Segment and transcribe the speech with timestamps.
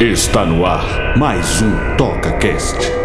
[0.00, 2.99] Está no ar mais um Toca Cast.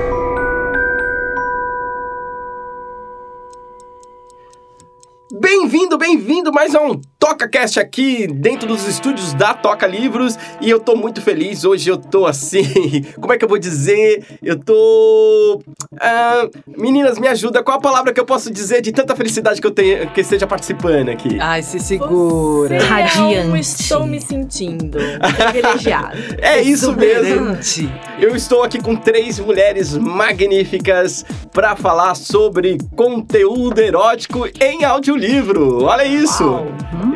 [6.15, 10.95] Bem-vindo, mais a um TocaCast aqui dentro dos estúdios da Toca Livros e eu tô
[10.95, 11.65] muito feliz.
[11.65, 12.63] Hoje eu tô assim,
[13.19, 14.23] como é que eu vou dizer?
[14.41, 15.61] Eu tô.
[15.99, 17.61] Ah, meninas, me ajuda.
[17.61, 20.47] Qual a palavra que eu posso dizer de tanta felicidade que eu tenho que esteja
[20.47, 21.37] participando aqui?
[21.37, 22.79] Ai, se segura.
[22.79, 23.35] Você Radiante.
[23.35, 24.97] É um estou me sentindo
[25.51, 26.17] privilegiado.
[26.37, 27.25] É isso mesmo.
[27.25, 27.89] Exuberante.
[28.19, 35.83] Eu estou aqui com três mulheres magníficas para falar sobre conteúdo erótico em audiolivro.
[35.83, 36.43] Olha isso!
[36.43, 36.67] Uau.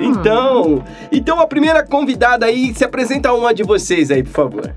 [0.02, 4.73] Então, então a primeira convidada aí, se apresenta uma de vocês aí, por favor.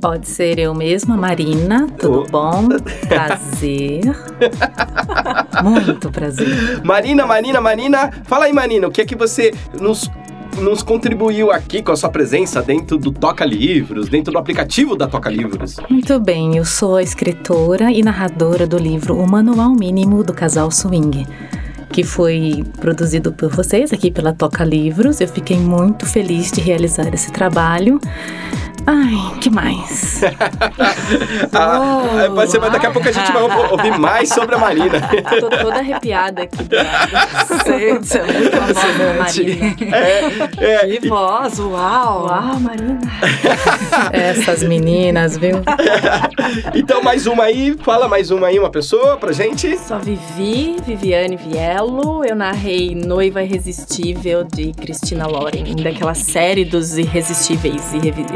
[0.00, 1.88] Pode ser eu mesma, Marina.
[1.98, 2.30] Tudo Oh.
[2.30, 2.68] bom?
[3.08, 4.02] Prazer.
[5.62, 6.80] Muito prazer.
[6.84, 10.08] Marina, Marina, Marina, fala aí, Marina, o que é que você nos
[10.60, 15.06] nos contribuiu aqui com a sua presença dentro do Toca Livros, dentro do aplicativo da
[15.06, 15.76] Toca Livros.
[15.88, 20.68] Muito bem, eu sou a escritora e narradora do livro O Manual Mínimo do Casal
[20.72, 21.24] Swing,
[21.90, 25.20] que foi produzido por vocês aqui pela Toca Livros.
[25.20, 28.00] Eu fiquei muito feliz de realizar esse trabalho.
[28.90, 30.22] Ai, que mais?
[31.52, 31.78] Ah,
[32.30, 34.58] Oh, vai ser- mas daqui a pouco a gente vai ou- ouvir mais sobre a
[34.58, 35.00] Marina.
[35.40, 36.56] Tô toda arrepiada aqui.
[36.70, 37.64] lado.
[37.78, 39.18] Gente, é muito.
[39.18, 39.76] Marina.
[40.60, 42.26] É, Que voz, uau.
[42.26, 42.98] Uau, Marina.
[44.12, 45.62] Essas meninas, viu?
[46.74, 49.76] então mais uma aí, fala mais uma aí, uma pessoa pra gente.
[49.78, 52.24] Sou Vivi, Viviane Viello.
[52.24, 57.92] Eu narrei Noiva Irresistível de Cristina Loren, daquela série dos irresistíveis.
[57.94, 58.26] Irre-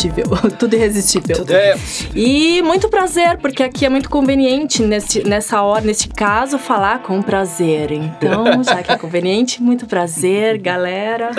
[0.10, 0.50] Irresistível.
[0.58, 1.44] Tudo irresistível.
[1.48, 1.76] É,
[2.14, 7.20] E muito prazer, porque aqui é muito conveniente nesse, nessa hora, neste caso, falar com
[7.22, 7.92] prazer.
[7.92, 11.30] Então, já que é conveniente, muito prazer, galera.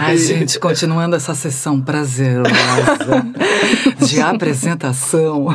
[0.00, 2.52] Ai, gente, continuando essa sessão prazerosa
[4.00, 5.46] de apresentação,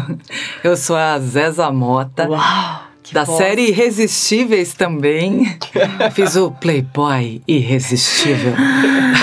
[0.63, 2.27] eu sou a Zeza Mota.
[2.27, 2.86] Uau!
[3.07, 3.37] Que Da voz.
[3.37, 5.57] série Irresistíveis também.
[6.13, 8.53] Fiz o Playboy Irresistível.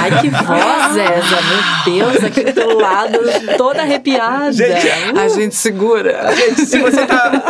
[0.01, 1.85] Ai, que voz, Zeza!
[1.87, 3.19] Meu Deus, aqui do lado,
[3.57, 4.53] toda arrepiada.
[4.53, 6.35] Gente, A gente segura.
[6.35, 7.43] gente, se você tá.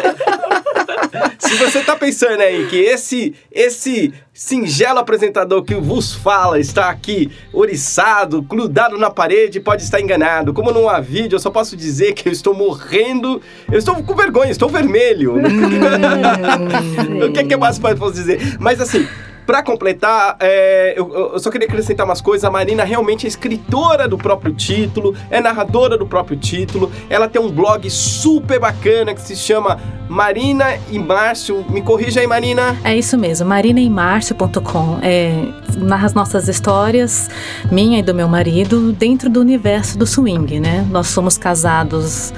[1.39, 7.31] Se você tá pensando aí que esse esse singelo apresentador que vos fala está aqui
[7.53, 10.53] oriçado, grudado na parede, pode estar enganado.
[10.53, 13.41] Como não há vídeo, eu só posso dizer que eu estou morrendo.
[13.71, 15.37] Eu estou com vergonha, estou vermelho.
[17.27, 18.57] o que, que mais posso dizer?
[18.59, 19.07] Mas assim.
[19.47, 22.45] Pra completar, é, eu, eu só queria acrescentar umas coisas.
[22.45, 26.91] A Marina realmente é escritora do próprio título, é narradora do próprio título.
[27.11, 29.79] Ela tem um blog super bacana que se chama
[30.09, 31.65] Marina e Márcio.
[31.69, 32.77] Me corrija aí, Marina.
[32.85, 34.99] É isso mesmo, marinaemarcio.com.
[35.03, 35.33] É,
[35.77, 37.29] narra as nossas histórias,
[37.71, 40.87] minha e do meu marido, dentro do universo do swing, né?
[40.91, 42.33] Nós somos casados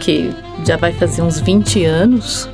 [0.00, 0.30] que
[0.64, 2.48] já vai fazer uns 20 anos.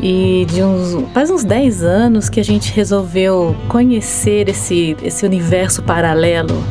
[0.00, 5.82] E de uns, faz uns 10 anos que a gente resolveu conhecer esse, esse universo
[5.82, 6.62] paralelo.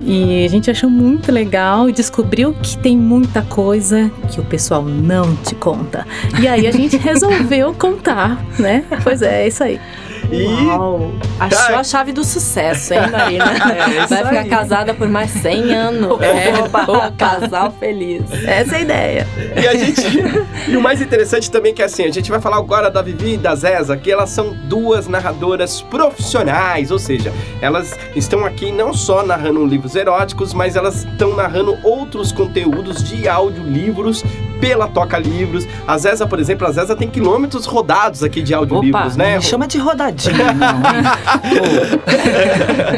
[0.00, 4.82] E a gente achou muito legal e descobriu que tem muita coisa que o pessoal
[4.82, 6.06] não te conta.
[6.40, 8.84] E aí a gente resolveu contar, né?
[9.02, 9.80] Pois é, é isso aí.
[10.30, 11.12] E Uau!
[11.40, 13.44] Achou a chave do sucesso, hein, Marina?
[13.98, 14.48] É Vai ficar aí.
[14.48, 16.18] casada por mais 100 anos.
[16.28, 16.52] É,
[17.08, 18.22] o casal feliz.
[18.44, 19.26] Essa é a ideia.
[19.60, 20.02] E a gente.
[20.68, 23.34] e o mais interessante também é que assim, a gente vai falar agora da Vivi
[23.34, 28.92] e da Zeza, que elas são duas narradoras profissionais, ou seja, elas estão aqui não
[28.92, 34.22] só narrando livros eróticos, mas elas estão narrando outros conteúdos de audiolivros
[34.60, 35.66] pela Toca Livros.
[35.86, 39.36] A Zeza, por exemplo, a Zeza tem quilômetros rodados aqui de Opa, audiolivros, não né?
[39.36, 40.78] me chama de rodadinha, não.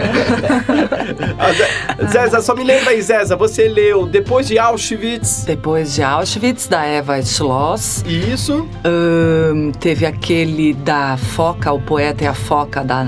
[1.38, 5.44] A Ze- Zeza, só me lembra aí, Zeza, você leu Depois de Auschwitz.
[5.44, 12.27] Depois de Auschwitz, da Eva Schloss, Isso, Ahn, teve aquele da Foca, o poeta e
[12.27, 13.06] a Foca da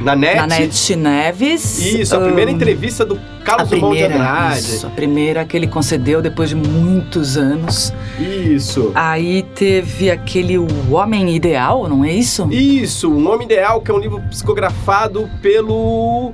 [0.00, 0.36] na net.
[0.36, 1.78] Nanete Neves.
[1.78, 4.58] Isso, a primeira Ahn, entrevista do a Carlos de primeira, Andrade.
[4.58, 7.92] isso, a primeira que ele concedeu depois de muitos anos.
[8.18, 8.92] Isso.
[8.94, 12.48] Aí teve aquele O Homem Ideal, não é isso?
[12.50, 16.32] Isso, O Nome Ideal, que é um livro psicografado pelo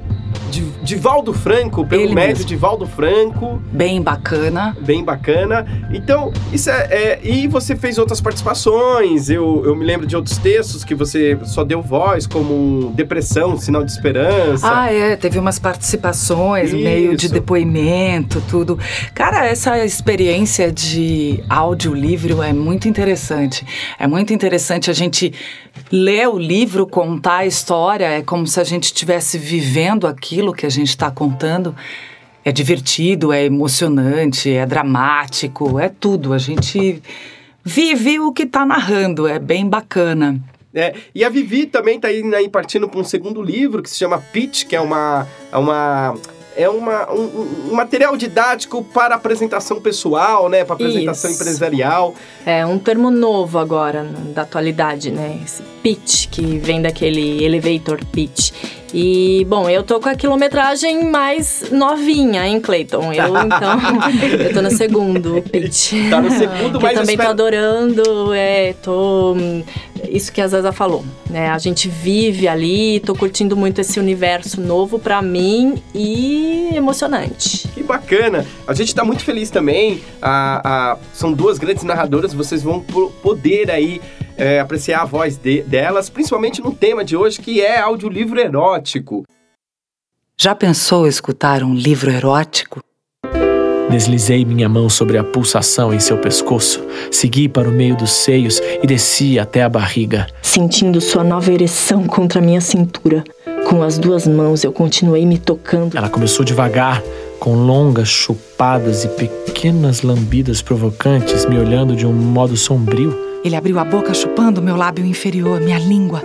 [0.50, 2.45] Divaldo Franco, pelo Ele médio mesmo.
[2.47, 4.77] Divaldo Franco, Bem bacana.
[4.81, 5.67] bem bacana.
[5.93, 10.39] Então, isso é, é- E você fez outras participações, eu, eu me lembro de outros
[10.39, 14.67] textos que você só deu voz, como Depressão, Sinal de Esperança.
[14.73, 17.35] Ah, é, teve umas participações, meio de Isso.
[17.35, 18.79] depoimento, tudo.
[19.15, 23.67] Cara, essa experiência de audiolivro é muito interessante.
[23.99, 25.33] É muito interessante a gente
[25.93, 30.06] ler o livro, contar a história, é como se a gente estivesse vivendo
[30.38, 31.75] aquilo que a gente está contando.
[32.44, 36.32] é divertido, é emocionante, é dramático, é tudo.
[36.32, 37.02] A gente
[37.62, 40.40] vive o que está narrando, é bem bacana.
[40.73, 43.99] É, e a Vivi também está aí, aí partindo para um segundo livro que se
[43.99, 46.14] chama Pitch, que é uma, é uma
[46.58, 50.64] é uma, um, um, material didático para apresentação pessoal, né?
[50.64, 51.40] Para apresentação Isso.
[51.40, 52.17] empresarial.
[52.44, 54.02] É um termo novo agora,
[54.35, 55.40] da atualidade, né?
[55.44, 58.50] Esse pitch, que vem daquele elevator pitch.
[58.93, 63.12] E, bom, eu tô com a quilometragem mais novinha, hein, Clayton?
[63.12, 63.79] Eu, então,
[64.46, 65.93] eu tô no segundo pitch.
[66.08, 67.25] Tá no segundo, mas eu também espero...
[67.25, 69.37] tô adorando, é, tô...
[70.08, 71.50] Isso que a Zaza falou, né?
[71.50, 77.69] A gente vive ali, tô curtindo muito esse universo novo para mim e emocionante.
[77.69, 78.46] Que bacana!
[78.67, 80.00] A gente tá muito feliz também.
[80.23, 84.00] A, a, são duas grandes narradoras, vocês vão poder aí
[84.38, 89.25] é, apreciar a voz de, delas, principalmente no tema de hoje, que é audiolivro erótico.
[90.38, 92.81] Já pensou escutar um livro erótico?
[93.90, 98.61] Deslizei minha mão sobre a pulsação em seu pescoço, segui para o meio dos seios
[98.82, 100.26] e desci até a barriga.
[100.43, 103.25] Sentindo sua nova ereção contra minha cintura,
[103.67, 105.96] com as duas mãos eu continuei me tocando.
[105.96, 107.02] Ela começou devagar,
[107.40, 113.28] com longas chupadas e pequenas lambidas provocantes, me olhando de um modo sombrio.
[113.49, 116.23] Ele abriu a boca chupando meu lábio inferior, minha língua.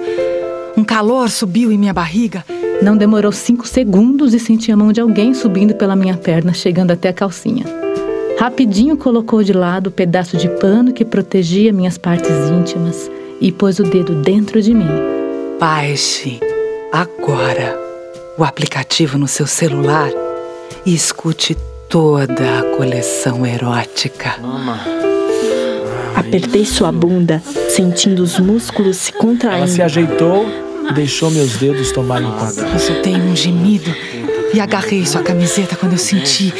[0.75, 2.43] Um calor subiu em minha barriga.
[2.81, 6.91] Não demorou cinco segundos e senti a mão de alguém subindo pela minha perna, chegando
[6.91, 7.63] até a calcinha.
[8.37, 13.09] Rapidinho colocou de lado o pedaço de pano que protegia minhas partes íntimas
[13.39, 14.89] e pôs o dedo dentro de mim.
[15.57, 16.41] Baixe
[16.91, 17.79] agora
[18.37, 20.09] o aplicativo no seu celular
[20.85, 21.55] e escute
[21.87, 24.35] toda a coleção erótica.
[24.41, 25.12] Mama.
[26.15, 29.63] Apertei sua bunda, sentindo os músculos se contraindo.
[29.63, 30.45] Ela se ajeitou
[30.89, 32.61] e deixou meus dedos tomarem conta.
[32.61, 33.93] Eu soltei um gemido
[34.53, 36.53] e agarrei sua camiseta quando eu senti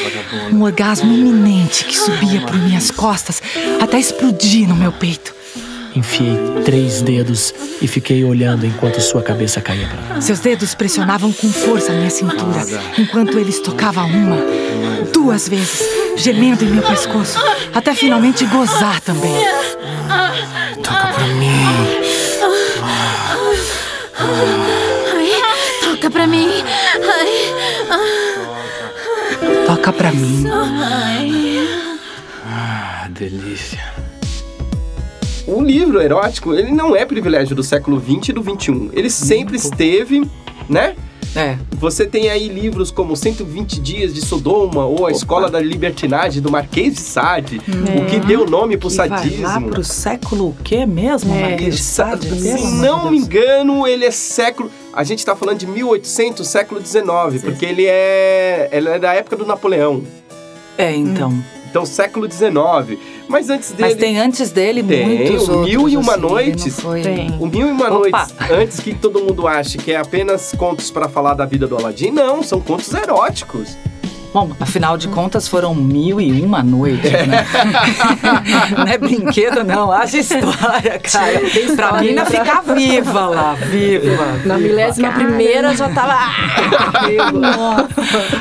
[0.52, 3.42] um orgasmo iminente que subia por minhas costas
[3.80, 5.34] até explodir no meu peito.
[5.96, 6.36] Enfiei
[6.66, 11.92] três dedos e fiquei olhando enquanto sua cabeça caía para Seus dedos pressionavam com força
[11.92, 12.66] a minha cintura,
[12.98, 14.38] enquanto eles tocavam uma,
[15.14, 15.84] duas vezes,
[16.18, 17.38] gemendo em meu pescoço,
[17.74, 19.36] até finalmente gozar também.
[20.84, 21.54] Toca pra mim.
[24.18, 25.32] Ai,
[25.84, 26.50] toca pra mim.
[27.06, 27.54] Ai,
[29.68, 30.46] toca pra mim.
[32.46, 33.93] Ah, delícia.
[35.54, 38.90] O livro erótico, ele não é privilégio do século XX e do XXI.
[38.94, 40.28] Ele sempre esteve,
[40.68, 40.96] né?
[41.36, 41.58] É.
[41.78, 45.12] Você tem aí livros como 120 Dias de Sodoma ou A Opa.
[45.12, 48.00] Escola da Libertinagem do Marquês de Sade, é.
[48.00, 49.42] o que deu nome pro que sadismo.
[49.42, 51.50] Vai lá pro século o quê mesmo, é.
[51.50, 52.30] Marquês de Sade?
[52.40, 57.42] Se não me engano, ele é século a gente está falando de 1800, século XIX,
[57.44, 60.04] porque ele é, ele é da época do Napoleão.
[60.78, 61.32] É, então.
[61.32, 61.44] Hum.
[61.74, 63.00] Então, século XIX.
[63.28, 63.90] Mas antes dele.
[63.90, 66.78] Mas tem antes dele tem, muitos o Mil outros, e Uma assim, Noites.
[67.04, 67.38] Tem.
[67.40, 67.98] O Mil e Uma Opa.
[67.98, 71.78] Noites, antes que todo mundo ache que é apenas contos para falar da vida do
[71.78, 73.78] Aladim, não, são contos eróticos.
[74.34, 77.46] Bom, afinal de contas foram mil e uma noites, né?
[78.76, 79.92] não é brinquedo, não.
[79.92, 81.50] Haja história, cara.
[81.52, 84.40] Tem pra mina ficar viva lá, viva.
[84.44, 86.18] Na milésima primeira já tava.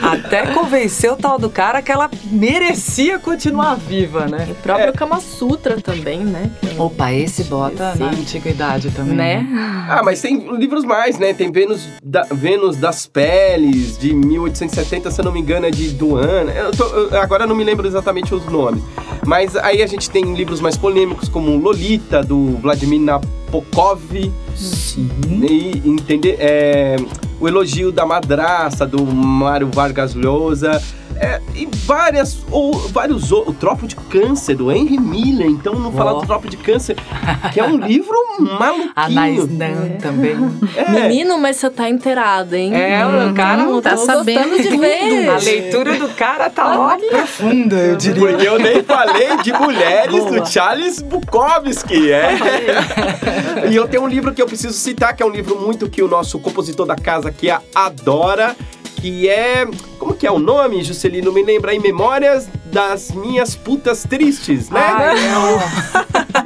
[0.02, 4.46] Até convencer o tal do cara que ela merecia continuar viva, né?
[4.48, 4.92] E o próprio é.
[4.92, 6.50] Kama Sutra também, né?
[6.78, 9.14] Opa, esse bota na antiguidade também.
[9.14, 9.46] Né?
[9.88, 11.34] Ah, mas tem livros mais, né?
[11.34, 15.81] Tem Vênus, da, Vênus das Peles, de 1870, se eu não me engano, é de
[15.88, 16.52] de Duana.
[16.52, 18.82] Eu tô, eu, agora eu não me lembro exatamente os nomes.
[19.26, 24.00] Mas aí a gente tem livros mais polêmicos, como Lolita, do Vladimir Nabokov.
[24.54, 25.08] Sim.
[25.42, 26.96] E, entender, é,
[27.40, 30.82] o Elogio da Madraça, do Mário Vargas Llosa.
[31.22, 35.92] É, e várias, ou vários o Tropo de Câncer, do Henry Miller, então não oh.
[35.92, 36.96] falar do Tropo de Câncer,
[37.52, 38.16] que é um livro
[38.58, 38.92] maluquinho.
[38.96, 39.98] A Naisdan é.
[40.00, 40.36] também.
[40.74, 40.90] É.
[40.90, 42.74] Menino, mas você tá inteirado, hein?
[42.74, 45.28] É, o cara não tá sabendo de ver.
[45.28, 48.26] A leitura do cara tá ó, profunda, eu diria.
[48.26, 50.40] Porque eu nem falei de mulheres Boa.
[50.40, 52.32] do Charles Bukowski, é.
[53.70, 56.02] e eu tenho um livro que eu preciso citar, que é um livro muito que
[56.02, 58.56] o nosso compositor da casa aqui adora,
[59.02, 59.66] que é.
[59.98, 61.32] Como que é o nome, Juscelino?
[61.32, 64.80] Me lembra aí, Memórias das Minhas Putas Tristes, né?
[64.80, 65.14] Ah,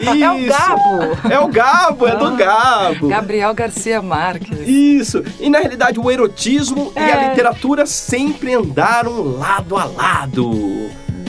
[0.01, 1.31] é, é o Gabo!
[1.31, 3.09] É o Gabo, é do ah, Gabo.
[3.09, 4.59] Gabriel Garcia Marques.
[4.67, 5.23] Isso.
[5.39, 7.01] E na realidade, o erotismo é.
[7.01, 7.29] e a é.
[7.29, 10.51] literatura sempre andaram lado a lado,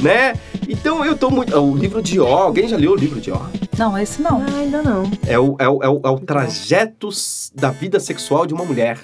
[0.01, 0.33] né?
[0.67, 1.57] Então eu tô muito.
[1.57, 3.41] O livro de Ó, alguém já leu o livro de Ó?
[3.77, 4.41] Não, esse não.
[4.41, 5.03] Ah, ainda não.
[5.25, 7.09] É o, é o, é o, é o trajeto
[7.53, 8.97] da vida sexual de uma mulher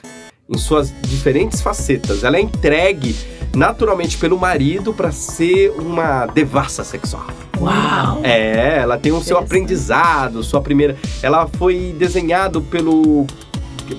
[0.53, 2.24] em suas diferentes facetas.
[2.24, 3.15] Ela é entregue
[3.55, 7.27] naturalmente pelo marido para ser uma devassa sexual.
[7.60, 8.22] Uau!
[8.24, 10.95] É, ela tem o seu aprendizado, sua primeira.
[11.22, 13.25] Ela foi desenhado pelo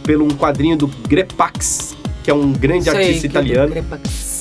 [0.02, 3.74] pelo um quadrinho do Grepax, que é um grande Sei, artista que- italiano.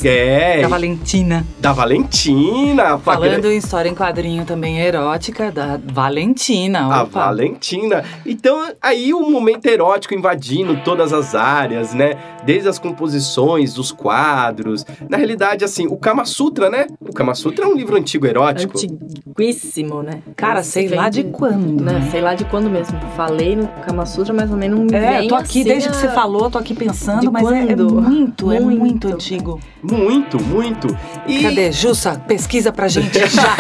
[0.04, 1.46] É, Da Valentina.
[1.60, 2.98] da Valentina.
[2.98, 6.80] Falando em história em quadrinho também erótica, da Valentina.
[6.94, 7.26] A Opa.
[7.26, 8.04] Valentina.
[8.26, 12.14] Então, aí o momento erótico invadindo todas as áreas, né?
[12.46, 14.86] Desde as composições, dos quadros.
[15.10, 16.88] Na realidade, assim, o Kama Sutra, né?
[17.00, 18.78] O Kama Sutra é um livro antigo erótico.
[18.78, 20.22] Antiguíssimo, né?
[20.36, 21.82] Cara, Esse sei lá de quando.
[21.82, 23.00] Né, sei lá de quando mesmo.
[23.16, 25.92] Falei no Kama Sutra, mas também não me É, vem tô aqui assim desde a-
[25.92, 28.02] que você falou, tô aqui pensando, De mas é, é quando?
[28.02, 29.08] muito, é muito Muito.
[29.08, 29.60] antigo.
[29.84, 30.98] Muito, muito.
[31.28, 31.72] E Cadê?
[31.72, 33.56] Jussa, pesquisa pra gente já.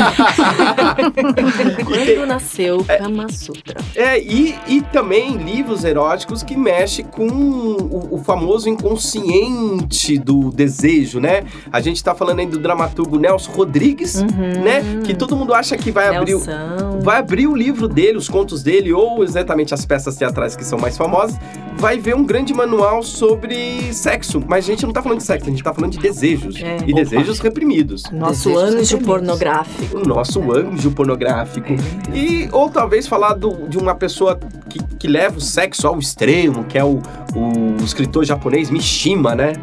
[1.85, 2.97] Quando nasceu o É.
[2.97, 3.75] Kama Sutra?
[3.95, 11.19] É, e, e também livros eróticos que mexem com o, o famoso inconsciente do desejo,
[11.19, 11.43] né?
[11.71, 15.01] A gente tá falando aí do dramaturgo Nelson Rodrigues, né?
[15.03, 16.99] Que todo mundo acha que vai abrir, Nelson.
[17.01, 20.77] vai abrir o livro dele, os contos dele, ou exatamente as peças teatrais que são
[20.79, 21.37] mais famosas,
[21.77, 24.41] vai ver um grande manual sobre sexo.
[24.47, 26.55] Mas a gente não tá falando de sexo, a gente tá falando de desejos.
[26.61, 26.77] É.
[26.85, 27.03] E Opa.
[27.03, 28.03] desejos reprimidos.
[28.11, 29.05] Nosso Desejos anjo reprimidos.
[29.07, 29.97] pornográfico.
[29.97, 31.73] O nosso anjo pornográfico.
[31.73, 32.17] É.
[32.17, 36.63] E, ou talvez falar do- de uma pessoa que, que leva o sexo ao extremo,
[36.65, 37.01] que é o,
[37.35, 39.53] o escritor japonês Mishima, né?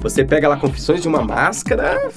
[0.00, 2.10] Você pega lá Confissões de uma Máscara,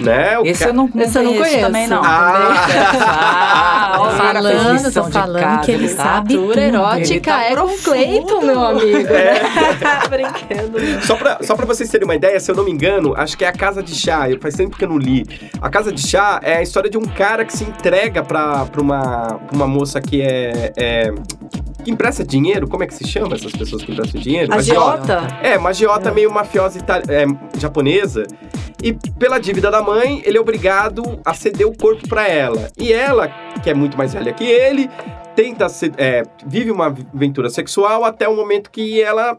[0.00, 0.38] né?
[0.38, 2.02] O Esse ca- eu não, Esse eu não conheço, também, não.
[2.04, 2.54] Ah.
[3.00, 6.02] Ah, Tô olha a falando, tô falando cada, que ele tá?
[6.04, 6.76] sabe Cultura tudo.
[6.76, 7.82] erótica Ele tá é com profundo.
[7.84, 9.08] Cleiton, meu amigo.
[9.14, 9.40] É.
[10.08, 11.02] Brinquedo.
[11.04, 13.44] Só pra, só pra vocês terem uma ideia, se eu não me engano, acho que
[13.44, 14.28] é a Casa de Chá.
[14.30, 15.24] Eu, faz tempo que eu não li.
[15.60, 18.80] A Casa de Chá é a história de um cara que se entrega pra, pra,
[18.80, 21.12] uma, pra uma moça que é, é-
[21.88, 22.68] que empresta dinheiro.
[22.68, 24.52] Como é que se chama essas pessoas que emprestam dinheiro?
[24.52, 25.26] Agiota.
[25.42, 27.24] É, uma agiota meio mafiosa itali- é,
[27.58, 28.24] japonesa.
[28.82, 32.70] E pela dívida da mãe, ele é obrigado a ceder o corpo pra ela.
[32.78, 33.28] E ela,
[33.62, 34.88] que é muito mais velha que ele,
[35.34, 39.36] tenta se- é, vive uma aventura sexual até o momento que ela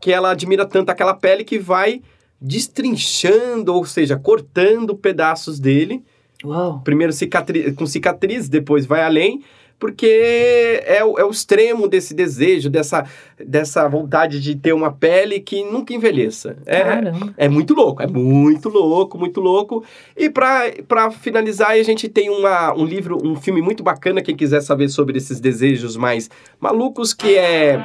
[0.00, 2.02] que ela admira tanto aquela pele que vai
[2.40, 6.02] destrinchando, ou seja, cortando pedaços dele
[6.44, 6.80] Uau.
[6.84, 9.42] primeiro cicatri com cicatriz, depois vai além,
[9.78, 13.04] porque é o, é o extremo desse desejo, dessa,
[13.38, 16.56] dessa vontade de ter uma pele que nunca envelheça.
[16.64, 17.34] É, Caramba.
[17.36, 19.84] é muito louco, é muito louco, muito louco.
[20.16, 24.36] E pra pra finalizar, a gente tem uma, um livro, um filme muito bacana, quem
[24.36, 27.78] quiser saber sobre esses desejos mais malucos, que é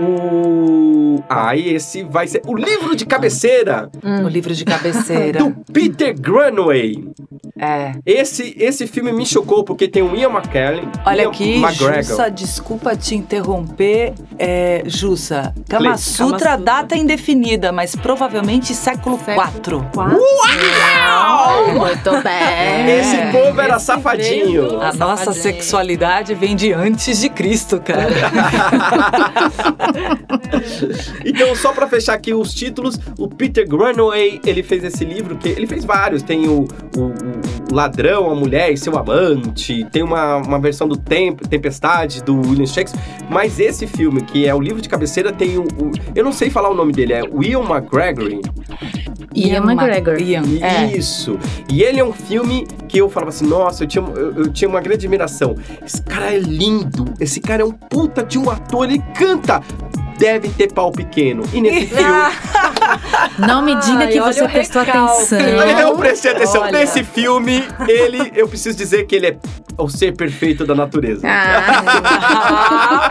[0.00, 1.22] o...
[1.28, 3.90] Ah, e esse vai ser o livro de cabeceira
[4.24, 5.38] O livro de cabeceira.
[5.40, 7.04] do Peter Granway.
[7.58, 7.92] É.
[8.04, 12.02] Esse, esse filme me chocou porque tem o Ian McKellen, Olha Ian aqui, McGregor.
[12.02, 14.14] Jussa, desculpa te interromper.
[14.38, 15.96] É, Jussa, Kama.
[15.96, 16.56] Sutra, Kama Sutra.
[16.56, 19.74] data indefinida, mas provavelmente século IV.
[19.94, 21.74] Uau!
[21.74, 22.98] Muito bem.
[22.98, 24.80] Esse povo era Esse safadinho.
[24.80, 25.42] A nossa Safadinho.
[25.42, 28.08] sexualidade vem de antes de Cristo, cara.
[31.24, 35.48] Então, só pra fechar aqui os títulos, o Peter Granway, ele fez esse livro, que
[35.48, 36.22] ele fez vários.
[36.22, 36.62] Tem o,
[36.96, 37.12] o-
[37.70, 42.36] o Ladrão, a Mulher e Seu Amante, tem uma, uma versão do Temp Tempestade, do
[42.36, 43.02] William Shakespeare.
[43.30, 45.62] Mas esse filme, que é o livro de cabeceira, tem o...
[45.62, 48.28] o- eu não sei falar o nome dele, é Will McGregor.
[49.34, 50.20] Ian McGregor.
[50.20, 50.96] Ian, é.
[50.96, 51.38] Isso.
[51.70, 54.68] E ele é um filme que eu falava assim, nossa, eu tinha, eu, eu tinha
[54.68, 55.54] uma grande admiração.
[55.84, 57.06] Esse cara é lindo.
[57.18, 59.62] Esse cara é um puta de um ator, ele canta.
[59.78, 60.01] Thank you.
[60.18, 61.42] Deve ter pau pequeno.
[61.52, 62.12] E nesse filme,
[63.38, 65.38] Não me diga Ai, que olha você prestou atenção.
[65.40, 66.62] eu prestei atenção.
[66.62, 66.72] Olha.
[66.72, 69.36] Nesse filme, ele, eu preciso dizer que ele é
[69.78, 71.26] o ser perfeito da natureza.
[71.26, 73.08] Ah,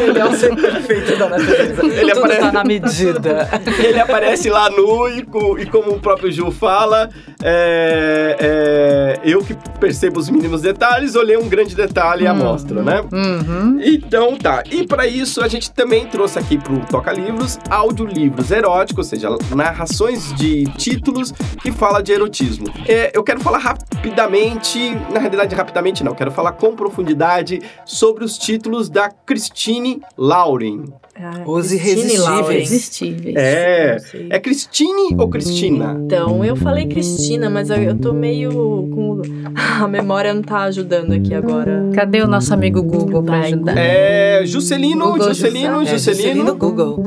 [0.00, 1.84] Ele é o ser perfeito da natureza.
[1.84, 3.48] Ele Tudo aparece- tá na medida.
[3.78, 5.18] Ele aparece lá nu e,
[5.62, 7.08] e como o próprio Gil fala,
[7.42, 13.02] é, é, eu que percebo os mínimos detalhes, olhei um grande detalhe e amostra, né?
[13.12, 13.78] uhum.
[13.82, 19.06] Então tá, e para isso a gente também trouxe aqui pro Toca Livros audiolivros eróticos,
[19.06, 22.66] ou seja, narrações de títulos que fala de erotismo.
[22.86, 28.38] É, eu quero falar rapidamente, na realidade rapidamente não, quero falar com profundidade sobre os
[28.38, 30.84] títulos da Christine Lauren.
[31.20, 32.20] Ah, Os Christine irresistíveis.
[32.20, 32.56] Lauren.
[32.56, 33.36] Irresistíveis.
[33.36, 33.96] É,
[34.30, 35.96] é Christine ou Cristina?
[36.04, 39.20] Então, eu falei Cristina, mas eu, eu tô meio com.
[39.82, 41.90] A memória não tá ajudando aqui agora.
[41.94, 43.76] Cadê o nosso amigo Google pra Vai, ajudar?
[43.76, 46.54] É Juscelino, Google, Juscelino, É, Juscelino Juscelino.
[46.56, 47.02] Google.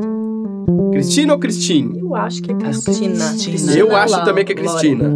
[0.91, 2.00] Cristina ou Cristine?
[2.00, 3.29] Eu acho que é Cristina.
[3.33, 3.73] Cristina.
[3.73, 5.09] Eu acho também que é Cristina.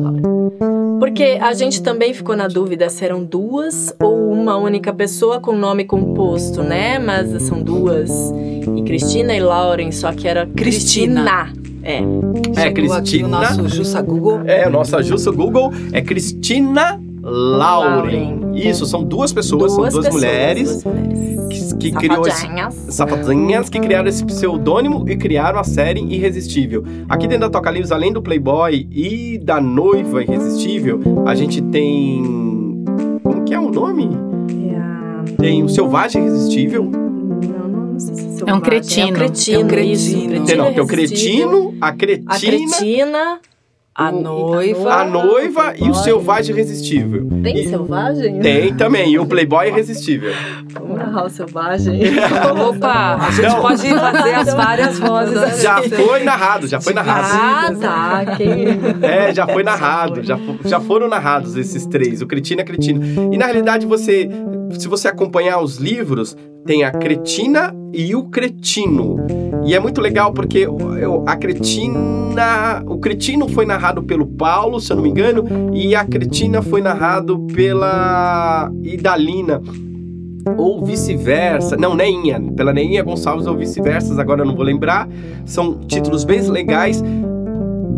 [1.00, 5.53] Porque a gente também ficou na dúvida se eram duas ou uma única pessoa com
[5.53, 6.98] nome composto, né?
[6.98, 8.10] Mas são duas.
[8.75, 11.24] E Cristina e Lauren, só que era Cristina.
[11.24, 11.65] Cristina.
[11.84, 11.98] É.
[11.98, 13.27] É, Chegou Cristina.
[13.27, 14.41] o nosso Jussa Google.
[14.45, 18.53] É, nossa Jussa Google é Cristina Lauren.
[18.55, 21.35] Isso, são duas pessoas, são duas pessoas, mulheres duas mulheres.
[21.79, 22.48] Que, que criou esse,
[22.89, 23.70] Safadinhas.
[23.70, 26.84] que criaram esse pseudônimo e criaram a série Irresistível.
[27.10, 32.84] Aqui dentro da Toca Livros, além do Playboy e da noiva Irresistível, a gente tem.
[33.24, 34.10] Como que é o nome?
[34.72, 36.84] É a- Tem o Selvagem Irresistível.
[36.86, 38.62] Não, não, não sei se É um selvagem.
[38.62, 39.08] cretino.
[39.08, 39.94] É um cretino, É um cretino.
[39.94, 40.88] isso, Tem, cretino não, tem o.
[40.88, 42.38] Cretino, a A Cretina,
[42.77, 43.39] cretina.
[43.98, 44.94] A o- noiva.
[44.94, 45.94] a noiva e o.
[45.94, 47.30] Selvagem Irresistível.
[47.42, 48.40] Tem E- selvagem?
[48.42, 50.34] Tem também, e o Playboy Irresistível.
[50.74, 52.02] Vamos narrar o selvagem.
[52.70, 53.62] Opa, a gente Não.
[53.62, 55.62] pode fazer as várias vozes.
[55.62, 57.28] Já foi narrado, já foi narrado.
[57.32, 58.36] Ah, tá.
[58.36, 58.66] Quem...
[59.02, 63.00] É, já foi narrado, já, já foram narrados esses três, o Cretino e a Cretina.
[63.32, 64.30] E na realidade, você,
[64.78, 69.17] se você acompanhar os livros, tem a Cretina e o Cretino.
[69.63, 70.67] E é muito legal porque
[71.25, 72.84] a Cretina.
[72.88, 76.81] O Cretino foi narrado pelo Paulo, se eu não me engano, e a Cretina foi
[76.81, 79.62] narrado pela Idalina.
[80.57, 81.77] Ou vice-versa.
[81.77, 82.41] Não, Neinha.
[82.55, 85.07] Pela Neinha Gonçalves ou vice-versa, agora eu não vou lembrar.
[85.45, 87.01] São títulos bem legais.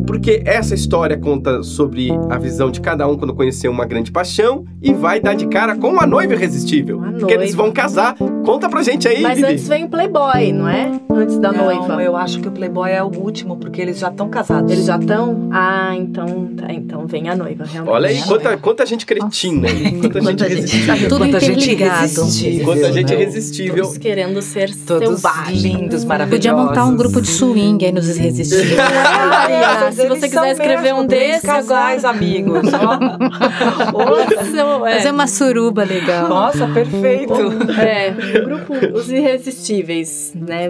[0.07, 4.63] Porque essa história conta sobre a visão de cada um quando conheceu uma grande paixão
[4.81, 7.03] e vai dar de cara com a noiva irresistível.
[7.03, 7.63] A Porque eles noiva.
[7.63, 8.15] vão casar.
[8.45, 9.51] Conta pra gente aí, Mas Vivi.
[9.51, 10.91] antes vem o Playboy, não é?
[11.11, 12.01] Antes da Não, noiva.
[12.01, 14.71] eu acho que o Playboy é o último, porque eles já estão casados.
[14.71, 15.49] Eles já estão?
[15.51, 17.93] Ah, então, tá, então vem a noiva, realmente.
[17.93, 18.61] Olha aí, quanta, noiva.
[18.61, 19.67] quanta gente cretina.
[19.67, 20.43] Quanta gente Quanta gente.
[20.53, 21.09] irresistível.
[21.09, 23.21] Tudo Quanta gente irresistível, Quanta gente né?
[23.21, 23.83] irresistível.
[23.83, 25.61] Todos querendo ser Todos selvagens.
[25.63, 26.37] lindos, maravilhosos.
[26.47, 28.77] Podia montar um grupo de swing aí nos irresistíveis.
[30.01, 32.61] se você quiser escrever um três desse, casais amigos.
[32.73, 32.97] ó.
[33.91, 34.93] Nossa, é.
[34.95, 36.27] Fazer uma suruba legal.
[36.29, 37.33] Nossa, perfeito.
[37.79, 40.67] É, o grupo Os Irresistíveis, né?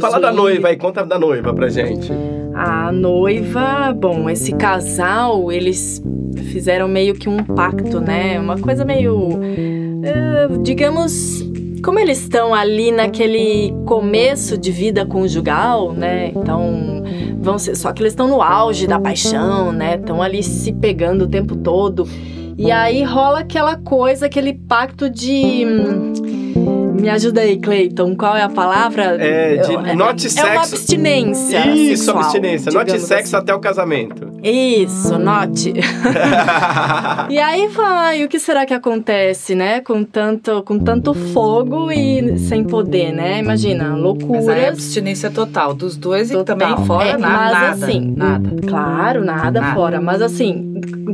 [0.00, 0.36] Fala da swing.
[0.42, 2.10] noiva aí, conta da noiva pra gente.
[2.54, 6.02] A noiva, bom, esse casal, eles
[6.50, 8.38] fizeram meio que um pacto, né?
[8.40, 9.38] Uma coisa meio.
[10.62, 11.46] digamos.
[11.84, 16.32] Como eles estão ali naquele começo de vida conjugal, né?
[16.34, 17.04] Então,
[17.38, 19.96] vão ser, só que eles estão no auge da paixão, né?
[19.96, 22.08] Estão ali se pegando o tempo todo.
[22.56, 25.64] E aí rola aquela coisa, aquele pacto de.
[25.64, 26.12] hum,
[27.00, 28.16] Me ajuda aí, Cleiton.
[28.16, 29.16] Qual é a palavra?
[29.20, 30.74] É, de Eu- note é uma sexo.
[30.74, 31.66] abstinência.
[31.68, 32.72] Isso, sexual, abstinência.
[32.72, 33.42] Note sexo assim.
[33.44, 34.28] até o casamento.
[34.42, 35.72] Isso, note.
[37.30, 39.80] e aí vai, o que será que acontece, né?
[39.80, 43.38] Com tanto, com tanto fogo e sem poder, né?
[43.38, 43.96] Imagina,
[44.28, 46.42] Mas aí é abstinência total dos dois Total.
[46.42, 47.68] e também fora É, na- mas nada.
[47.70, 48.50] assim, nada.
[48.66, 49.74] Claro, nada, Nada.
[49.74, 50.00] fora.
[50.00, 50.67] Mas assim,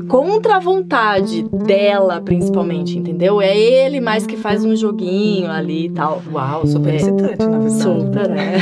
[0.09, 3.40] contra a vontade dela, principalmente, entendeu?
[3.40, 6.22] É ele mais que faz um joguinho ali e tal.
[6.33, 6.96] Uau, super É.
[6.96, 7.83] excitante, na verdade.
[7.83, 8.59] Super, é.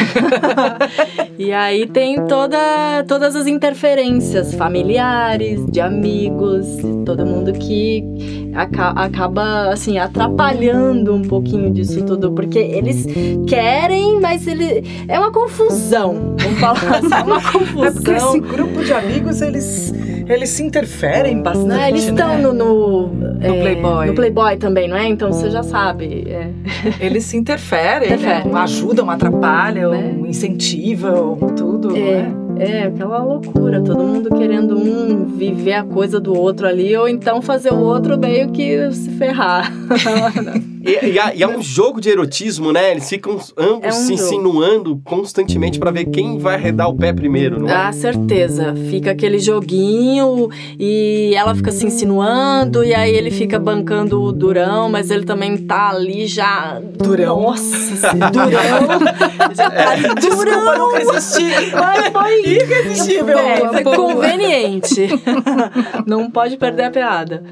[1.38, 6.66] e aí tem toda, todas as interferências familiares, de amigos,
[7.04, 8.04] todo mundo que
[8.54, 13.06] aca- acaba, assim, atrapalhando um pouquinho disso tudo, porque eles
[13.46, 16.34] querem, mas ele é uma confusão.
[16.38, 17.82] Vamos falar assim, é uma confusão.
[17.82, 19.92] É porque esse grupo de amigos, eles,
[20.28, 22.42] eles se interferem bastante, Né, Eles estão né?
[22.42, 24.06] no, no, é, Playboy.
[24.06, 25.08] no Playboy também, não é?
[25.08, 26.24] Então você já sabe.
[26.28, 26.50] é.
[27.00, 28.16] Eles se interferem, né?
[28.16, 28.54] Interferem.
[28.56, 30.14] ajudam, atrapalham, Né?
[30.28, 32.35] incentivam, tudo, É, né?
[32.58, 37.40] é, aquela loucura, todo mundo querendo um viver a coisa do outro ali, ou então
[37.42, 39.72] fazer o outro meio que se ferrar.
[40.85, 42.90] E, e, é- e é um jogo de erotismo, né?
[42.90, 44.12] Eles ficam ambos É um se jogo.
[44.14, 47.73] insinuando constantemente pra ver quem vai arredar o pé primeiro, não é?
[47.75, 48.75] Ah, certeza.
[48.90, 54.88] Fica aquele joguinho e ela fica se insinuando, e aí ele fica bancando o durão,
[54.90, 56.81] mas ele também tá ali já.
[56.99, 57.42] Durão.
[57.42, 58.53] Nossa, durão.
[59.55, 60.79] já tá ali, durão.
[60.79, 61.51] nunca existi.
[61.73, 63.38] Mas foi Irresistível.
[63.38, 65.09] É, foi conveniente.
[66.07, 67.42] Não pode perder a piada.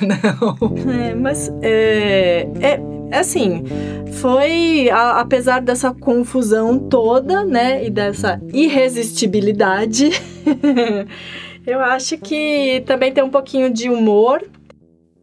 [0.00, 0.92] Não.
[0.92, 2.79] É, mas é, é
[3.12, 3.64] assim,
[4.12, 10.10] foi a- apesar dessa confusão toda, né, e dessa irresistibilidade,
[11.66, 14.42] eu acho que também tem um pouquinho de humor.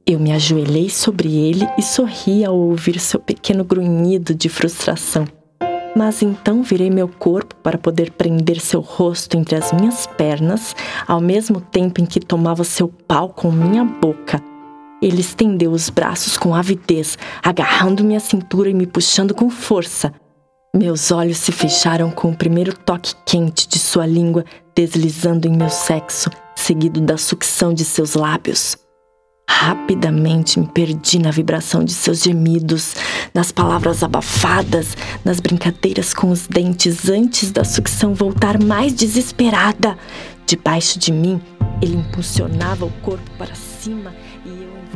[0.05, 5.25] Eu me ajoelhei sobre ele e sorri ao ouvir seu pequeno grunhido de frustração.
[5.95, 10.75] Mas então virei meu corpo para poder prender seu rosto entre as minhas pernas,
[11.07, 14.39] ao mesmo tempo em que tomava seu pau com minha boca.
[15.01, 20.11] Ele estendeu os braços com avidez, agarrando minha cintura e me puxando com força.
[20.75, 24.43] Meus olhos se fecharam com o primeiro toque quente de sua língua
[24.75, 28.77] deslizando em meu sexo, seguido da sucção de seus lábios.
[29.49, 32.95] Rapidamente me perdi na vibração de seus gemidos,
[33.33, 39.97] nas palavras abafadas, nas brincadeiras com os dentes antes da sucção voltar mais desesperada.
[40.45, 41.41] Debaixo de mim,
[41.81, 44.13] ele impulsionava o corpo para cima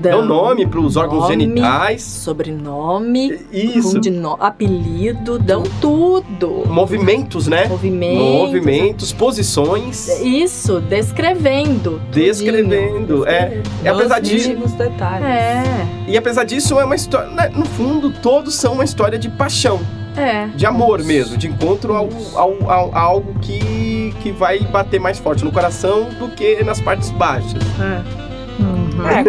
[0.10, 2.02] e eu Dá o nome para os órgãos Nome, genitais.
[2.04, 3.94] Sobrenome, Isso.
[3.94, 6.64] condino- apelido, dão tudo.
[6.68, 7.66] Movimentos, né?
[7.68, 8.22] Movimentos.
[8.24, 10.08] Movimentos, posições.
[10.22, 12.02] Isso, descrevendo.
[12.12, 13.62] Descrevendo, tudinho, é.
[13.84, 15.26] E apesar disso, detalhes.
[15.28, 17.30] É, e apesar disso, é uma história.
[17.32, 19.80] né, No fundo, todos são uma história de paixão,
[20.18, 20.48] é.
[20.56, 25.20] de amor mesmo, de encontro ao, ao- ao- a algo que, que vai bater mais
[25.20, 27.62] forte no coração do que nas partes baixas.
[27.80, 28.31] É,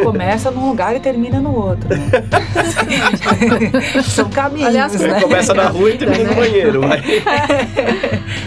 [0.03, 1.89] começa num lugar e termina no outro.
[1.89, 2.11] né?
[4.03, 5.21] São caminhos, Aliás, né?
[5.21, 6.81] Começa na rua e termina no banheiro.
[6.81, 7.03] vai.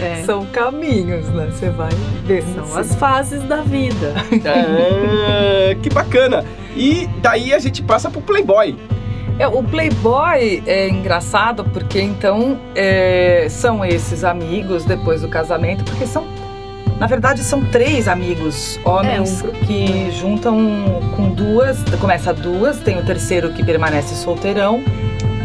[0.02, 0.22] é.
[0.26, 1.48] São caminhos, né?
[1.50, 1.90] Você vai
[2.24, 2.44] ver.
[2.54, 4.14] São as fases da vida.
[4.46, 6.44] Ah, que bacana.
[6.76, 8.76] E daí a gente passa pro Playboy.
[9.38, 16.06] É, o Playboy é engraçado porque então é, são esses amigos depois do casamento, porque
[16.06, 16.24] são,
[16.98, 20.56] na verdade, são três amigos homens É, um que juntam
[21.14, 24.82] com duas, começa duas, tem o terceiro que permanece solteirão,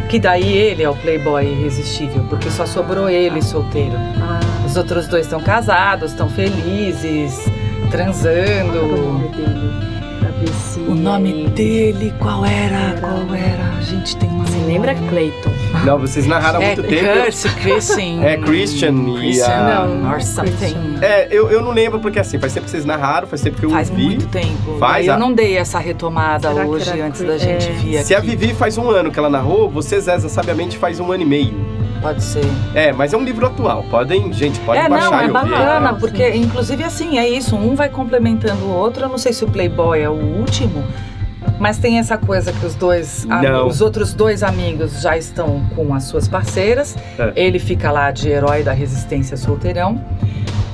[0.10, 3.96] que daí ele é o Playboy irresistível, porque só sobrou ele solteiro.
[4.22, 7.40] Ah, Os outros dois estão casados, estão felizes,
[7.90, 9.30] transando.
[10.74, 12.76] se O nome ele- dele, qual era?
[12.76, 13.78] Era- Qual era?
[13.78, 15.52] A gente tem uma Você lembra Clayton?
[15.86, 17.22] Não, vocês narraram há é muito tempo.
[17.24, 18.22] Curse, Christian.
[18.24, 20.98] É, Christian e Christian, a- Não, or something.
[21.02, 23.65] É, eu, eu não lembro porque assim, faz tempo que vocês narraram, faz tempo que
[23.65, 24.04] eu Faz vi.
[24.04, 24.78] muito tempo.
[24.80, 27.72] Faz, eu a- não dei essa retomada Será hoje antes da gente é.
[27.72, 28.06] vir aqui.
[28.06, 31.24] Se a Vivi faz um ano que ela narrou, você, Zeza, sabiamente faz um ano
[31.24, 31.54] e meio.
[32.02, 32.46] Pode ser.
[32.74, 33.84] É, mas é um livro atual.
[33.89, 35.34] Podem, gente, pode é, baixar não, e é ouvir.
[35.34, 36.00] bacana, Sim.
[36.00, 39.04] porque inclusive assim, é isso, um vai complementando o outro.
[39.06, 40.84] Eu não sei se o Playboy é o último,
[41.62, 43.67] mas tem essa coisa que os dois, Não.
[43.67, 46.97] os outros dois amigos já estão com as suas parceiras.
[47.19, 47.32] É.
[47.36, 50.04] Ele fica lá de herói da resistência solteirão.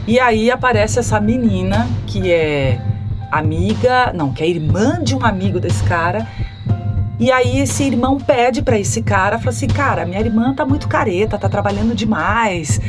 [0.07, 2.79] E aí aparece essa menina que é
[3.29, 6.25] amiga, não, que é irmã de um amigo desse cara.
[7.19, 10.87] E aí esse irmão pede pra esse cara, fala assim, cara, minha irmã tá muito
[10.87, 12.79] careta, tá trabalhando demais,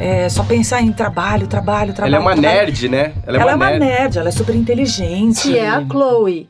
[0.00, 2.16] é, só pensa em trabalho, trabalho, trabalho.
[2.16, 3.12] Ela é uma trabalho." nerd, né?
[3.24, 3.84] Ela é Ela uma, é uma nerd.
[4.00, 5.42] nerd, ela é super inteligente.
[5.42, 6.48] Que é a Chloe.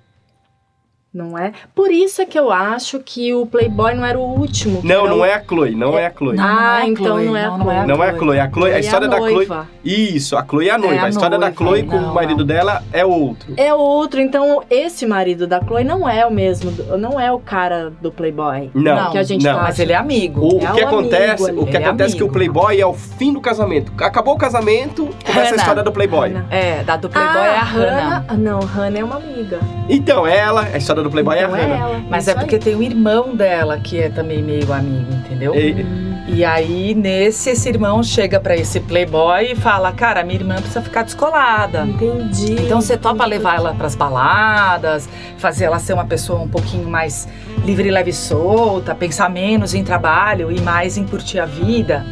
[1.14, 1.52] Não é?
[1.76, 4.80] Por isso é que eu acho que o Playboy não era o último.
[4.82, 6.36] Não, não o- é a Chloe, não é a Chloe.
[6.36, 8.08] Ah, não é a então Chloe, não é a não, não é a Não é
[8.10, 9.34] a Chloe, a Chloe, a Chloe história é da Chloe.
[9.34, 9.68] noiva.
[9.84, 11.02] Isso, a Chloe é a noiva.
[11.02, 13.54] a a história da Chloe com o marido dela é outro.
[13.56, 17.92] É outro, então esse marido da Chloe não é o mesmo, não é o cara
[18.02, 18.72] do Playboy.
[18.74, 19.54] Não, que a gente não.
[19.54, 20.40] tá Mas ele é amigo.
[20.56, 22.28] O, É que acontece, amigo o que é acontece é que o.
[22.28, 23.92] Playboy é o fim do casamento.
[24.02, 25.56] Acabou o casamento, começa a Hannah.
[25.56, 26.30] história do Playboy.
[26.32, 26.46] Hannah.
[26.50, 28.24] É, da do Playboy ah, é a Hannah.
[28.26, 29.60] Ah, Não, Hannah é uma amiga.
[29.88, 31.76] Então, ela, a história do Playboy então é a Hannah.
[31.78, 32.02] ela.
[32.10, 32.60] Mas isso é porque aí.
[32.60, 35.54] tem o irmão dela que é também meio amigo, entendeu?
[35.54, 40.54] E- E aí, nesse, esse irmão chega pra esse playboy e fala: Cara, minha irmã
[40.56, 41.84] precisa ficar descolada.
[41.84, 42.54] Entendi.
[42.62, 47.28] Então você topa levar ela pras baladas, fazer ela ser uma pessoa um pouquinho mais
[47.64, 52.02] livre, leve e solta, pensar menos em trabalho e mais em curtir a vida.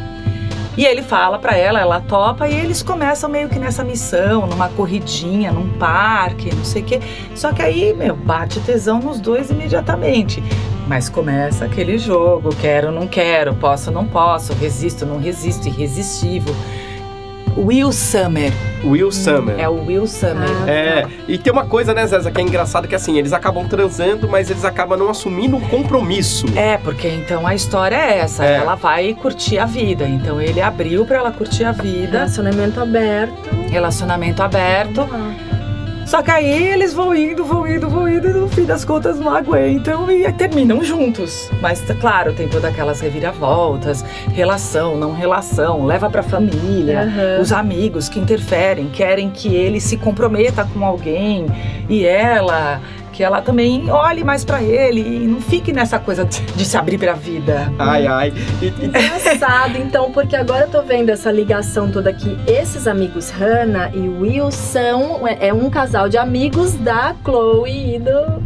[0.75, 4.69] E ele fala pra ela, ela topa e eles começam meio que nessa missão, numa
[4.69, 6.99] corridinha, num parque, não sei o quê.
[7.35, 10.43] Só que aí, meu, bate tesão nos dois imediatamente.
[10.87, 16.55] Mas começa aquele jogo, quero, não quero, posso, não posso, resisto, não resisto, irresistível.
[17.57, 18.51] Will Summer,
[18.83, 19.55] Will Summer.
[19.59, 20.49] é o Will Summer.
[20.65, 23.67] Ah, É, e tem uma coisa, né, Zeza, que é engraçado que assim, eles acabam
[23.67, 26.45] transando, mas eles acabam não assumindo um compromisso.
[26.55, 28.55] É, porque então a história é essa, É.
[28.57, 30.05] ela vai curtir a vida.
[30.07, 33.33] Então ele abriu pra ela curtir a vida, Relacionamento aberto.
[33.69, 35.07] relacionamento aberto.
[36.05, 39.19] Só que aí eles vão indo, vão indo, vão indo e no fim das contas
[39.19, 41.49] não aguentam e terminam juntos.
[41.61, 47.01] Mas claro, tem todas aquelas reviravoltas, relação, não relação, leva pra família.
[47.03, 47.41] Aham.
[47.41, 51.47] Os amigos que interferem, querem que ele se comprometa com alguém
[51.89, 52.81] e ela
[53.13, 56.97] que ela também olhe mais pra ele e não fique nessa coisa de, se abrir
[56.97, 57.71] pra vida.
[57.77, 58.33] Ai, ai.
[58.81, 62.35] Engraçado, então, porque agora eu tô vendo essa ligação toda aqui.
[62.47, 67.99] Esses amigos Hannah e Will são é é um casal de amigos da Chloe e
[67.99, 68.41] do,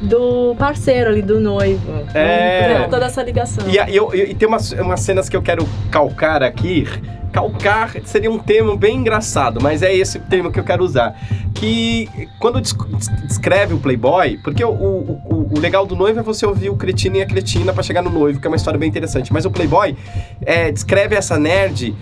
[0.00, 1.92] do parceiro ali, do noivo.
[2.14, 2.86] É.
[2.90, 3.68] Toda essa ligação.
[3.68, 6.86] E, eu- eu- e tem umas, umas cenas que eu quero calcar aqui.
[7.32, 11.14] Calcar seria um termo bem engraçado, mas é esse termo que eu quero usar.
[11.54, 12.08] Que
[12.40, 16.44] quando des- des- descreve o Playboy, porque o, o- o- legal do noivo é você
[16.44, 18.88] ouvir o cretino e a cretina pra chegar no noivo, que é uma história bem
[18.88, 19.32] interessante.
[19.32, 19.96] Mas o Playboy
[20.44, 21.94] é, descreve essa nerd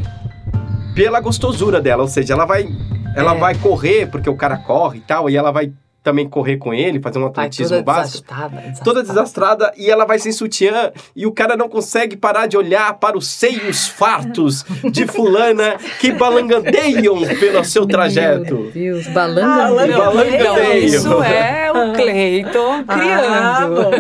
[0.95, 2.67] pela gostosura dela, ou seja, ela vai,
[3.15, 3.39] ela É.
[3.39, 5.71] vai correr porque o cara corre e tal, e ela vai
[6.09, 8.25] também correr com ele, fazer um atletismo toda básico.
[8.25, 8.85] desastrada, desastrada.
[8.85, 12.95] Toda desastrada e ela vai sem sutiã e o cara não consegue parar de olhar
[12.95, 18.55] para os seios fartos de fulana que balangandeiam pelo seu trajeto.
[18.55, 19.87] Meu Deus, Ah, balanga.
[19.87, 20.45] Não, Balangadeio.
[20.45, 23.91] Não, isso é o Cleiton criando.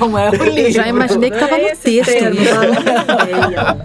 [0.00, 0.72] não é o livro.
[0.72, 2.10] Já imaginei que tava no Esse texto.
[2.10, 3.76] termo, balanceia.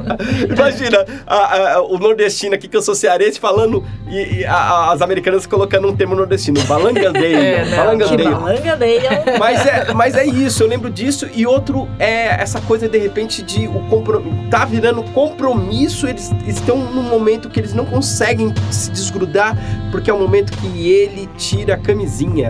[0.49, 5.01] Imagina a- a- o nordestino aqui, que eu sou cearense, falando e, e a- as
[5.01, 8.31] americanas colocando um termo nordestino, balangadeio, É, não, Que balangadeio.
[8.31, 9.23] balanga deia.
[9.39, 11.27] Mas é, mas é isso, eu lembro disso.
[11.33, 14.49] E outro é essa coisa, de repente, de o compromisso.
[14.49, 19.55] Tá virando compromisso, eles estão num momento que eles não conseguem se desgrudar,
[19.91, 22.49] porque é o momento que ele tira a camisinha.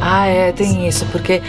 [0.00, 1.40] Ah, é, tem isso, porque.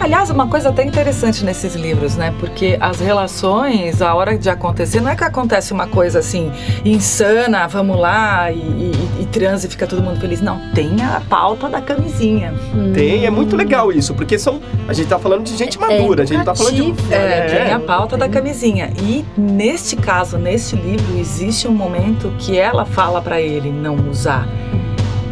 [0.00, 2.34] Aliás, uma coisa até interessante nesses livros, né?
[2.40, 6.50] Porque as relações, a hora de acontecer, não é que acontece uma coisa assim,
[6.84, 10.40] insana, vamos lá, e, e, e transa e fica todo mundo feliz.
[10.40, 12.54] Não, tem a pauta da camisinha.
[12.94, 14.60] Tem, é muito legal isso, porque são.
[14.88, 17.14] A gente tá falando de gente É madura, a gente tá falando de.
[17.14, 17.64] É, É.
[17.64, 18.90] tem a pauta da camisinha.
[19.02, 24.48] E neste caso, neste livro, existe um momento que ela fala pra ele não usar.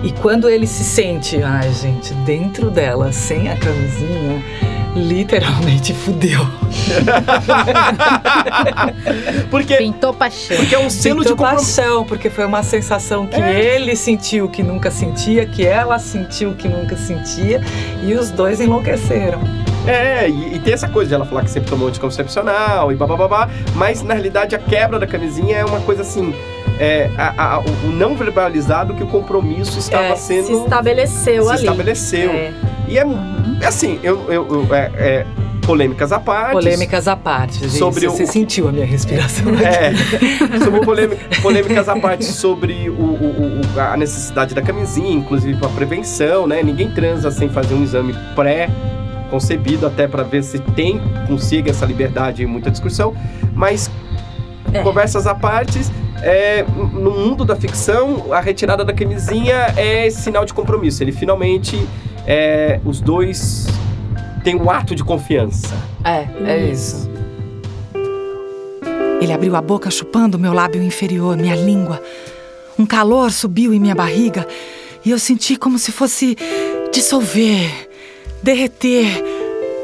[0.03, 4.43] E quando ele se sente, ai gente, dentro dela, sem a camisinha,
[4.95, 6.47] literalmente fudeu.
[9.51, 10.57] Porque, Pintou paixão.
[10.57, 11.77] porque é um selo de Sinto compromisso.
[11.77, 16.69] paixão, porque foi uma sensação que ele sentiu que nunca sentia, que ela sentiu que
[16.69, 17.61] nunca sentia,
[18.03, 19.41] e os dois enlouqueceram.
[19.87, 23.49] É, e, e tem essa coisa de ela falar que sempre tomou anticoncepcional e babá,
[23.75, 26.35] mas na realidade a quebra da camisinha é uma coisa assim.
[26.79, 30.47] É, a- a- o o não verbalizado que o compromisso estava É, sendo.
[30.47, 31.59] Se estabeleceu se ali.
[31.61, 32.31] estabeleceu.
[32.31, 32.53] É,
[32.89, 33.05] E é,
[33.61, 35.27] é assim, eu, eu, eu- é, é,
[35.67, 36.53] polêmicas à parte.
[36.53, 37.59] polêmicas à parte.
[37.59, 37.73] gente.
[37.77, 39.47] Sobre o- Você sentiu a minha respiração.
[39.59, 39.93] É,
[40.65, 45.69] sobre polêmica- polêmicas à parte sobre o- o- o- a necessidade da camisinha, inclusive para
[45.71, 46.63] prevenção, né?
[46.63, 52.43] Ninguém transa sem fazer um exame pré-concebido, até para ver se tem, consiga essa liberdade
[52.43, 53.15] e muita discussão.
[53.55, 53.91] Mas,
[54.73, 54.83] É.
[54.83, 55.81] conversas à parte,
[56.23, 61.03] é, no mundo da ficção, a retirada da camisinha é sinal de compromisso.
[61.03, 61.87] Ele finalmente,
[62.27, 63.67] é, os dois
[64.43, 65.75] têm um ato de confiança.
[66.05, 67.09] É, é isso.
[69.21, 72.01] Ele abriu a boca chupando meu lábio inferior, minha língua.
[72.79, 74.47] Um calor subiu em minha barriga
[75.05, 76.37] e eu senti como se fosse
[76.93, 77.89] dissolver,
[78.43, 79.07] derreter,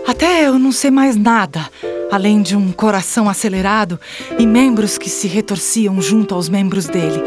[0.07, 1.69] até eu não ser mais nada,
[2.15, 3.99] além de um coração acelerado
[4.39, 7.21] e membros que se retorciam junto aos membros dele,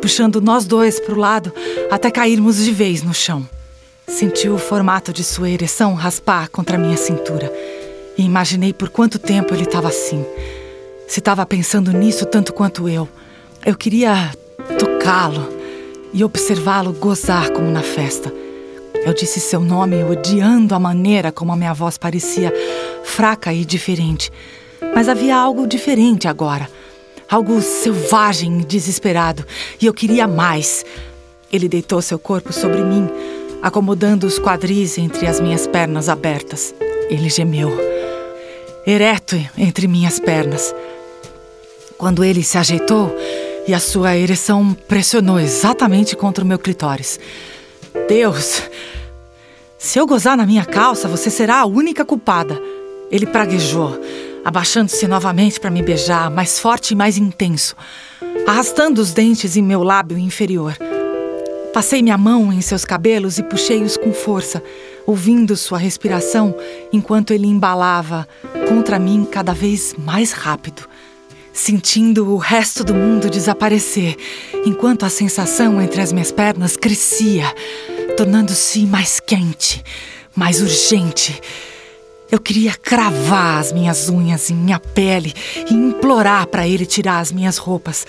[0.00, 1.52] puxando nós dois para o lado
[1.90, 3.44] até cairmos de vez no chão.
[4.06, 7.52] Senti o formato de sua ereção raspar contra minha cintura
[8.16, 10.24] e imaginei por quanto tempo ele estava assim.
[11.08, 13.08] Se estava pensando nisso tanto quanto eu.
[13.66, 14.30] Eu queria
[14.78, 15.48] tocá-lo
[16.14, 18.32] e observá-lo gozar como na festa.
[19.08, 22.52] Eu disse seu nome odiando a maneira como a minha voz parecia
[23.02, 24.30] fraca e diferente.
[24.94, 26.68] Mas havia algo diferente agora.
[27.26, 29.46] Algo selvagem e desesperado.
[29.80, 30.84] E eu queria mais.
[31.50, 33.08] Ele deitou seu corpo sobre mim,
[33.62, 36.74] acomodando os quadris entre as minhas pernas abertas.
[37.08, 37.72] Ele gemeu,
[38.86, 40.74] ereto entre minhas pernas.
[41.96, 43.16] Quando ele se ajeitou
[43.66, 47.18] e a sua ereção pressionou exatamente contra o meu clitóris.
[48.06, 48.60] Deus!
[49.78, 52.60] Se eu gozar na minha calça, você será a única culpada.
[53.12, 53.96] Ele praguejou,
[54.44, 57.76] abaixando-se novamente para me beijar, mais forte e mais intenso,
[58.44, 60.76] arrastando os dentes em meu lábio inferior.
[61.72, 64.60] Passei minha mão em seus cabelos e puxei-os com força,
[65.06, 66.56] ouvindo sua respiração
[66.92, 68.26] enquanto ele embalava
[68.68, 70.88] contra mim cada vez mais rápido
[71.50, 74.14] sentindo o resto do mundo desaparecer,
[74.64, 77.52] enquanto a sensação entre as minhas pernas crescia,
[78.18, 79.80] tornando-se mais quente,
[80.34, 81.40] mais urgente.
[82.28, 85.32] Eu queria cravar as minhas unhas em minha pele
[85.70, 88.04] e implorar para ele tirar as minhas roupas,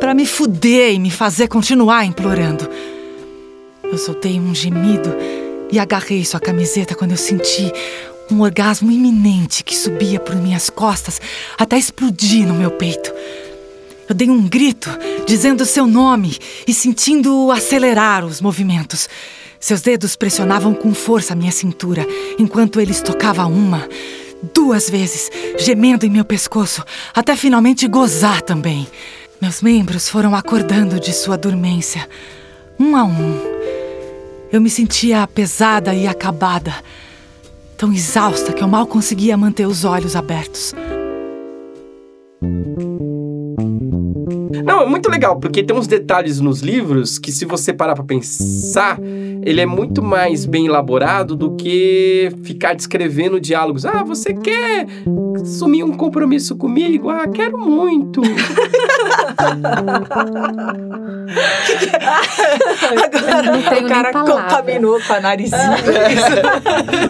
[0.00, 2.68] para me fuder e me fazer continuar implorando.
[3.84, 5.14] Eu soltei um gemido
[5.70, 7.70] e agarrei sua camiseta quando eu senti
[8.32, 11.20] um orgasmo iminente que subia por minhas costas
[11.56, 13.14] até explodir no meu peito.
[14.08, 14.90] Eu dei um grito,
[15.24, 19.08] dizendo seu nome e sentindo acelerar os movimentos.
[19.62, 22.04] Seus dedos pressionavam com força a minha cintura,
[22.36, 23.88] enquanto ele estocava uma,
[24.52, 28.88] duas vezes, gemendo em meu pescoço, até finalmente gozar também.
[29.40, 32.08] Meus membros foram acordando de sua dormência,
[32.76, 33.40] um a um.
[34.50, 36.74] Eu me sentia pesada e acabada
[37.76, 40.74] tão exausta que eu mal conseguia manter os olhos abertos.
[44.64, 48.04] Não, é muito legal, porque tem uns detalhes nos livros que, se você parar pra
[48.04, 48.98] pensar,
[49.42, 53.86] ele é muito mais bem elaborado do que ficar descrevendo diálogos.
[53.86, 54.86] Ah, você quer
[55.36, 57.08] assumir um compromisso comigo?
[57.08, 58.20] Ah, quero muito.
[62.82, 65.76] Agora Não tenho o cara contaminou com a narizinha.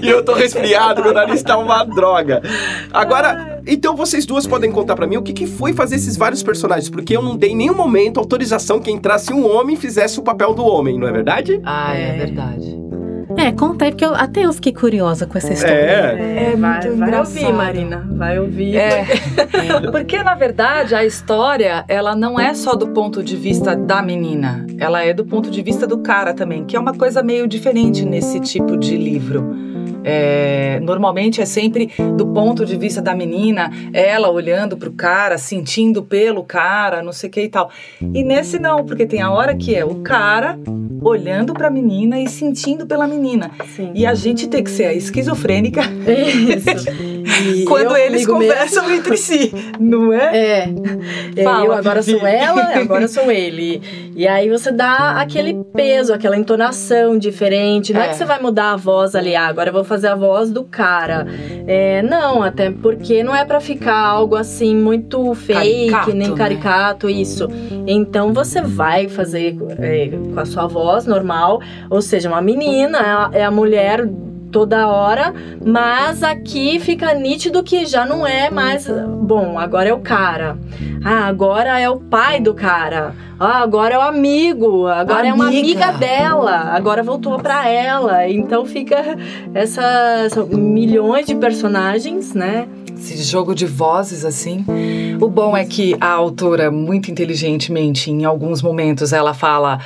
[0.00, 2.42] e eu tô resfriado, meu nariz tá uma droga.
[2.92, 6.42] Agora, então vocês duas podem contar pra mim o que, que foi fazer esses vários
[6.42, 10.18] personagens, porque eu não dei em nenhum momento autorização que entrasse um homem e fizesse
[10.18, 11.60] o papel do homem, não é verdade?
[11.64, 12.81] Ah, é verdade.
[13.36, 15.74] É, conta aí, porque eu- até eu fiquei curiosa com essa história.
[15.74, 16.52] É.
[16.52, 17.42] É vai, muito vai engraçado.
[17.42, 18.06] ouvir, Marina.
[18.12, 18.76] Vai ouvir.
[18.76, 19.04] É,
[19.90, 24.66] porque na verdade a história ela não é só do ponto de vista da menina,
[24.78, 28.04] ela é do ponto de vista do cara também, que é uma coisa meio diferente
[28.04, 29.72] nesse tipo de livro.
[30.04, 36.02] É, normalmente é sempre do ponto de vista da menina, ela olhando pro cara, sentindo
[36.02, 37.70] pelo cara, não sei o que e tal.
[38.12, 40.58] E nesse não, porque tem a hora que é o cara
[41.04, 43.50] olhando pra menina e sentindo pela menina.
[43.76, 43.90] Sim.
[43.94, 47.64] E a gente tem que ser a esquizofrênica Isso.
[47.66, 48.54] Quando eles comigo mesmo.
[48.54, 50.36] conversam entre si, não é?
[50.36, 50.74] É.
[51.36, 52.18] É, Fala, eu agora Vivi.
[52.18, 53.80] sou ela, agora sou ele.
[54.14, 57.92] E aí você dá aquele peso, aquela entonação diferente.
[57.92, 58.08] Não é, É.
[58.10, 60.62] que você vai mudar a voz ali, ah, agora eu vou fazer a voz do
[60.64, 61.26] cara.
[61.66, 66.36] É, não, até porque não é pra ficar algo assim muito fake, Caricato, nem né?
[66.36, 67.48] caricato, isso.
[67.86, 73.10] Então você vai fazer é, com a sua voz normal, ou seja, uma menina, é
[73.10, 74.08] a- é a mulher
[74.50, 75.32] toda hora,
[75.64, 78.86] mas aqui fica nítido que já não é mais.
[78.86, 80.58] Bom, agora é o cara.
[81.02, 83.14] Ah, agora é o pai do cara.
[83.40, 84.86] Ah, agora é o amigo.
[84.86, 85.86] Agora é uma Amiga.
[85.86, 86.54] amiga dela.
[86.74, 88.28] Agora voltou pra ela.
[88.28, 89.16] Então fica
[89.54, 89.82] essa,
[90.26, 92.68] essa- milhões de personagens, né?
[92.94, 94.64] Esse jogo de vozes, assim.
[95.20, 99.80] O bom é que a autora, muito inteligentemente, em alguns momentos, ela fala.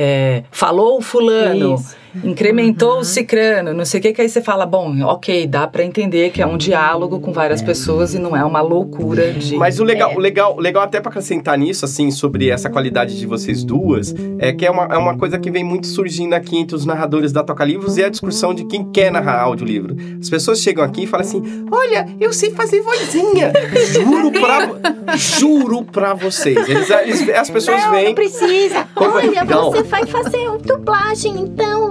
[0.00, 1.96] É, falou fulano, Isso.
[2.24, 5.84] Incrementou o cicrano, não sei o que, que aí você fala, bom, ok, dá pra
[5.84, 9.56] entender que é um diálogo com várias pessoas e não é uma loucura de.
[9.56, 13.18] Mas o legal, o legal, o legal até pra acrescentar nisso, assim, sobre essa qualidade
[13.18, 16.56] de vocês duas, é que é uma, é uma coisa que vem muito surgindo aqui
[16.58, 19.96] entre os narradores da Toca Livros e a discussão de quem quer narrar audiolivro.
[20.20, 23.52] As pessoas chegam aqui e falam assim: Olha, eu sei fazer vozinha.
[23.92, 26.68] Juro pra, juro pra vocês.
[26.68, 28.14] Eles, eles- as pessoas vêm.
[28.14, 28.86] precisa.
[28.94, 29.70] Como- Olha, Não.
[29.70, 31.88] você vai fazer uma dublagem então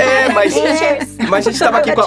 [0.00, 0.54] É, mas,
[1.28, 2.04] mas a gente tava aqui com a,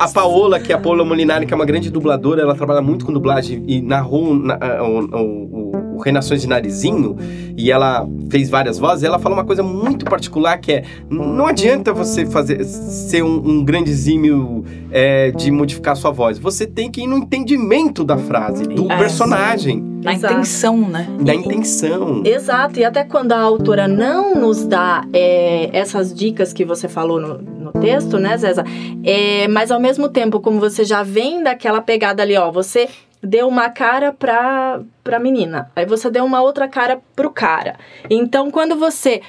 [0.00, 2.80] a, a Paola, que é a Paola Molinari, que é uma grande dubladora, ela trabalha
[2.82, 5.69] muito com dublagem e narrou na- a- o, o,
[6.00, 7.16] Renações de Narizinho,
[7.56, 11.92] e ela fez várias vozes, ela fala uma coisa muito particular que é, não adianta
[11.92, 16.90] você fazer ser um, um grande exímio é, de modificar a sua voz, você tem
[16.90, 20.34] que ir no entendimento da frase, do É, personagem, Na Exato.
[20.34, 21.06] intenção, né?
[21.20, 22.22] da intenção.
[22.24, 27.20] Exato, e até quando a autora não nos dá é, essas dicas que você falou
[27.20, 28.64] no, no texto, né, Zeza?
[29.04, 32.88] É, mas ao mesmo tempo, como você já vem daquela pegada ali, ó, você
[33.22, 37.76] deu uma cara pra, pra menina, aí você deu uma outra cara pro cara.
[38.08, 39.20] Então, quando você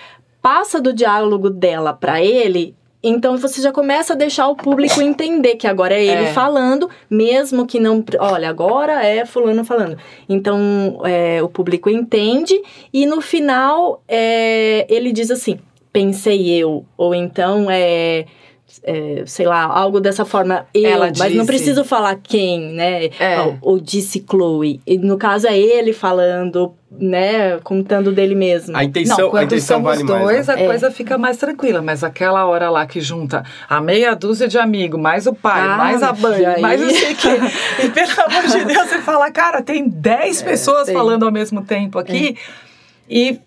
[0.41, 5.55] passa do diálogo dela pra ele, então você já começa a deixar o público entender
[5.55, 6.33] que agora é ele É.
[6.33, 8.03] falando, mesmo que não.
[8.19, 9.97] Olha, agora é fulano falando.
[10.29, 12.59] Então é, o público entende
[12.93, 15.59] e no final é, ele diz assim:
[15.91, 16.85] pensei eu.
[16.95, 18.25] Ou então é.
[18.83, 23.05] É, sei lá, algo dessa forma, eu, Ela mas não preciso falar quem, né?
[23.19, 23.39] É.
[23.41, 24.79] Ou, ou disse Chloe.
[24.87, 27.59] E no caso é ele falando, né?
[27.63, 28.75] Contando dele mesmo.
[28.75, 30.23] A intenção, não, a quando intenção são vale os mais.
[30.23, 30.53] dois, né?
[30.55, 30.65] a É.
[30.65, 31.81] coisa fica mais tranquila.
[31.81, 35.77] Mas aquela hora lá que junta a meia dúzia de amigo, mais o pai, Ah,
[35.77, 37.29] mais a aí- mais não sei o quê.
[37.85, 40.95] E pelo amor de Deus, você fala, cara, tem 10 pessoas tem.
[40.95, 42.35] falando ao mesmo tempo aqui.
[43.09, 43.39] E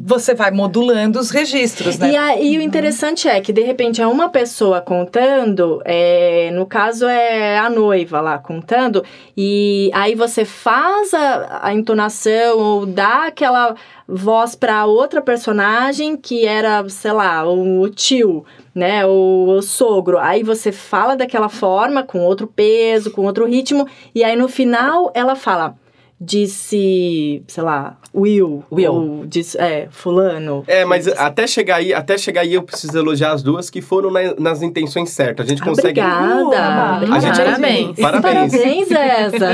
[0.00, 2.12] você vai modulando os registros, né?
[2.12, 6.64] E, a- e o interessante é que, de repente, é uma pessoa contando, é, no
[6.64, 9.02] caso é a noiva lá contando,
[9.36, 13.74] e aí você faz a, a entonação ou dá aquela
[14.06, 20.16] voz para outra personagem que era, sei lá, o, tio, né, o, o sogro.
[20.18, 23.84] Aí você fala daquela forma, com outro peso, com outro ritmo,
[24.14, 25.74] e aí no final ela fala.
[26.20, 28.64] Disse, sei lá, Will.
[28.72, 28.92] Will.
[28.92, 30.64] Ou disse, é, fulano.
[30.66, 34.10] É, mas até chegar aí, até chegar aí eu preciso elogiar as duas que foram
[34.10, 35.46] na- nas intenções certas.
[35.46, 36.00] A gente consegue.
[36.00, 37.14] Obrigada.
[37.14, 37.96] A gente, Parabéns.
[38.00, 38.52] Parabéns.
[38.52, 39.48] Parabéns, Eza.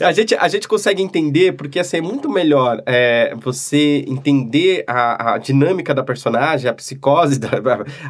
[0.06, 5.34] a, gente, a gente consegue entender, porque assim, é muito melhor é, você entender a,
[5.34, 7.50] a dinâmica da personagem, a psicose, da,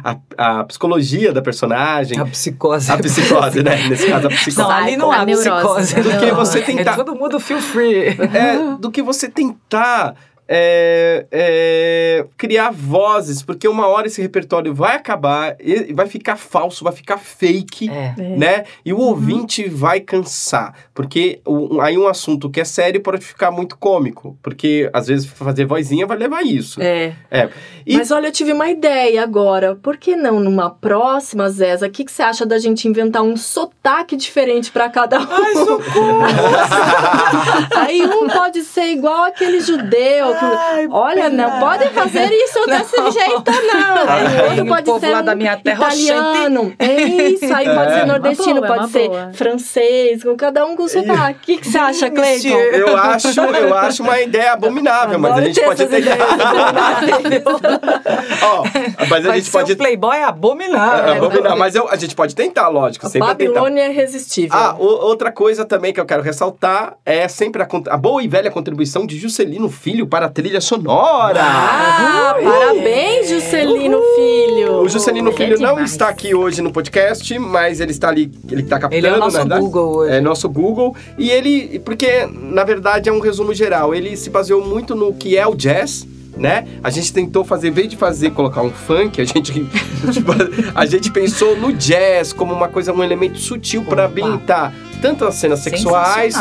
[0.03, 0.17] a,
[0.59, 2.19] a psicologia da personagem.
[2.19, 2.91] A psicose.
[2.91, 3.87] A psicose, né?
[3.89, 4.71] Nesse caso, a Não, psicose.
[4.71, 5.95] ali não a há neurose, psicose.
[5.95, 6.01] né?
[6.03, 6.35] Do que não.
[6.35, 8.07] você tentar- É mudo feel free.
[8.07, 10.15] é, do que você tentar
[10.47, 16.83] é, é, criar vozes, porque uma hora esse repertório vai acabar, e vai ficar falso,
[16.83, 18.13] vai ficar fake, É.
[18.37, 18.63] né?
[18.85, 23.51] E o ouvinte vai cansar, porque o- aí um assunto que é sério pode ficar
[23.51, 26.81] muito cômico, porque às vezes fazer vozinha vai levar a isso.
[26.81, 27.13] É.
[27.29, 27.49] É.
[27.85, 29.75] E- Mas olha, eu tive uma ideia agora.
[29.75, 31.87] Por que não numa próxima, Zeza?
[31.87, 35.27] O que, que você acha da gente inventar um sotaque diferente pra cada um?
[35.29, 36.17] Ai, socorro!
[37.75, 40.36] Aí um pode ser igual aquele judeu.
[40.37, 44.49] Que- olha, não pode fazer isso desse jeito, não.
[44.51, 46.73] Aí o pode povo ser lá da minha terra, italiano.
[46.79, 47.53] É isso.
[47.53, 47.99] Aí pode É.
[47.99, 49.31] ser nordestino, boa, pode ser boa.
[49.33, 51.55] francês, com cada um com sotaque.
[51.55, 52.49] O que, você acha, Cleiton?
[52.57, 55.99] Eu acho, eu acho uma ideia abominável, mas a gente pode ter.
[55.99, 56.17] ideias.
[58.43, 58.63] Ó,
[59.09, 59.75] mas a gente pode.
[59.75, 61.13] playboy abominável.
[61.13, 63.07] É, abominável, mas eu- a gente pode tentar, lógico.
[63.07, 63.27] Sempre.
[63.27, 64.57] Babilônia é irresistível.
[64.57, 68.27] Ah, o- outra coisa também que eu quero ressaltar é sempre a, a boa e
[68.27, 71.39] velha contribuição de Juscelino Filho para a trilha sonora.
[71.41, 74.81] Ah, parabéns, Juscelino Filho.
[74.81, 75.91] o Juscelino é Filho não demais.
[75.91, 79.19] está aqui hoje no podcast, mas ele está ali, ele está captando, Ele é o
[79.19, 79.61] nosso verdade.
[79.61, 80.13] Google hoje.
[80.13, 80.95] É nosso Google.
[81.17, 85.37] E ele, porque na verdade é um resumo geral, ele se baseou muito no que
[85.37, 86.05] é o jazz.
[86.37, 86.65] Né?
[86.83, 89.53] A gente tentou fazer, em vez de fazer, colocar um funk, a gente,
[90.11, 90.31] tipo,
[90.75, 94.71] a gente pensou no jazz como uma coisa, um elemento sutil para ambientar
[95.01, 96.35] tanto as cenas sexuais,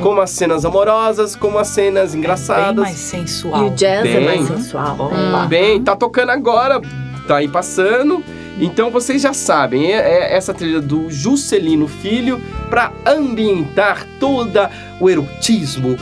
[0.00, 2.74] como as cenas amorosas, como as cenas Bem engraçadas.
[2.74, 3.64] mais sensual.
[3.64, 4.24] E o jazz é Bem.
[4.24, 4.96] mais sensual.
[4.98, 5.46] Opa.
[5.48, 6.80] Bem, tá tocando agora,
[7.26, 8.22] tá aí passando.
[8.60, 14.70] Então vocês já sabem, é, é essa trilha do Juscelino Filho para ambientar toda
[15.00, 15.96] o erotismo,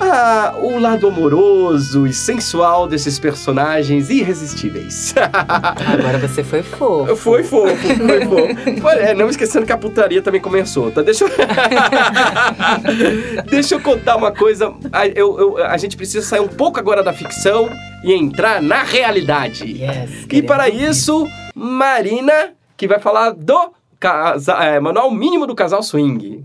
[0.00, 5.14] ah, o lado amoroso e sensual desses personagens irresistíveis.
[5.18, 7.16] Agora você foi fofo.
[7.16, 8.88] foi fofo, foi fofo.
[8.88, 11.02] É, não esquecendo que a putaria também começou, tá?
[11.02, 11.30] Deixa eu...
[13.50, 14.72] Deixa eu contar uma coisa.
[14.92, 17.68] A, eu- eu- a gente precisa sair um pouco agora da ficção
[18.02, 19.64] e entrar na realidade.
[19.64, 25.82] Yes, E para isso, Marina, que vai falar do casa, é, manual mínimo do casal
[25.82, 26.44] swing.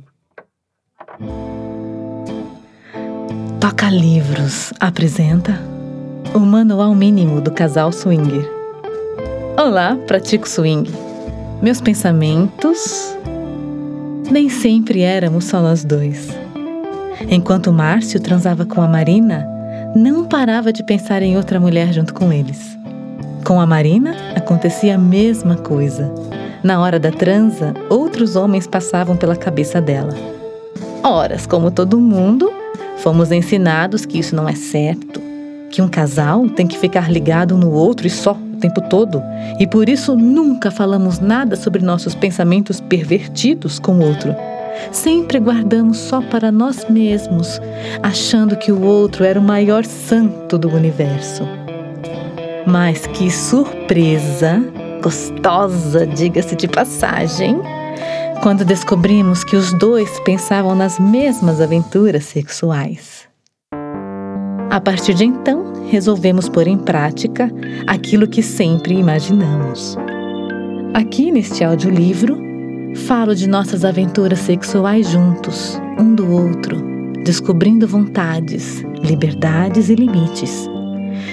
[3.67, 5.59] Toca Livros apresenta
[6.35, 8.47] o Manual Mínimo do Casal Swinger.
[9.59, 10.87] Olá, pratico swing.
[11.63, 13.17] Meus pensamentos
[14.29, 16.29] nem sempre éramos só nós dois.
[17.27, 19.43] Enquanto Márcio transava com a Marina,
[19.95, 22.77] não parava de pensar em outra mulher junto com eles.
[23.43, 26.13] Com a Marina, acontecia a mesma coisa.
[26.63, 30.13] Na hora da transa, outros homens passavam pela cabeça dela.
[31.01, 32.53] Horas, como todo mundo,
[32.97, 35.21] Fomos ensinados que isso não é certo,
[35.69, 39.21] que um casal tem que ficar ligado no outro e só o tempo todo,
[39.59, 44.33] e por isso nunca falamos nada sobre nossos pensamentos pervertidos com o outro.
[44.91, 47.61] Sempre guardamos só para nós mesmos,
[48.01, 51.43] achando que o outro era o maior santo do universo.
[52.65, 54.63] Mas que surpresa,
[55.01, 57.59] gostosa, diga-se de passagem,
[58.41, 63.27] quando descobrimos que os dois pensavam nas mesmas aventuras sexuais.
[64.69, 67.49] A partir de então, resolvemos pôr em prática
[67.87, 69.97] aquilo que sempre imaginamos.
[70.93, 72.37] Aqui neste audiolivro,
[73.07, 76.81] falo de nossas aventuras sexuais juntos, um do outro,
[77.23, 80.69] descobrindo vontades, liberdades e limites,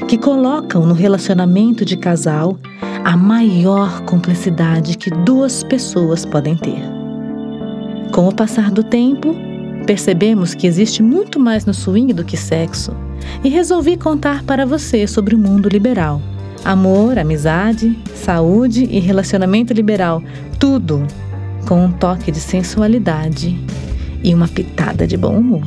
[0.09, 2.59] que colocam no relacionamento de casal
[3.05, 6.83] a maior cumplicidade que duas pessoas podem ter.
[8.13, 9.35] Com o passar do tempo,
[9.87, 12.93] percebemos que existe muito mais no swing do que sexo
[13.43, 16.21] e resolvi contar para você sobre o mundo liberal.
[16.65, 20.23] Amor, amizade, saúde e relacionamento liberal,
[20.61, 21.05] tudo
[21.67, 23.59] com um toque de sensualidade
[24.23, 25.67] e uma pitada de bom humor.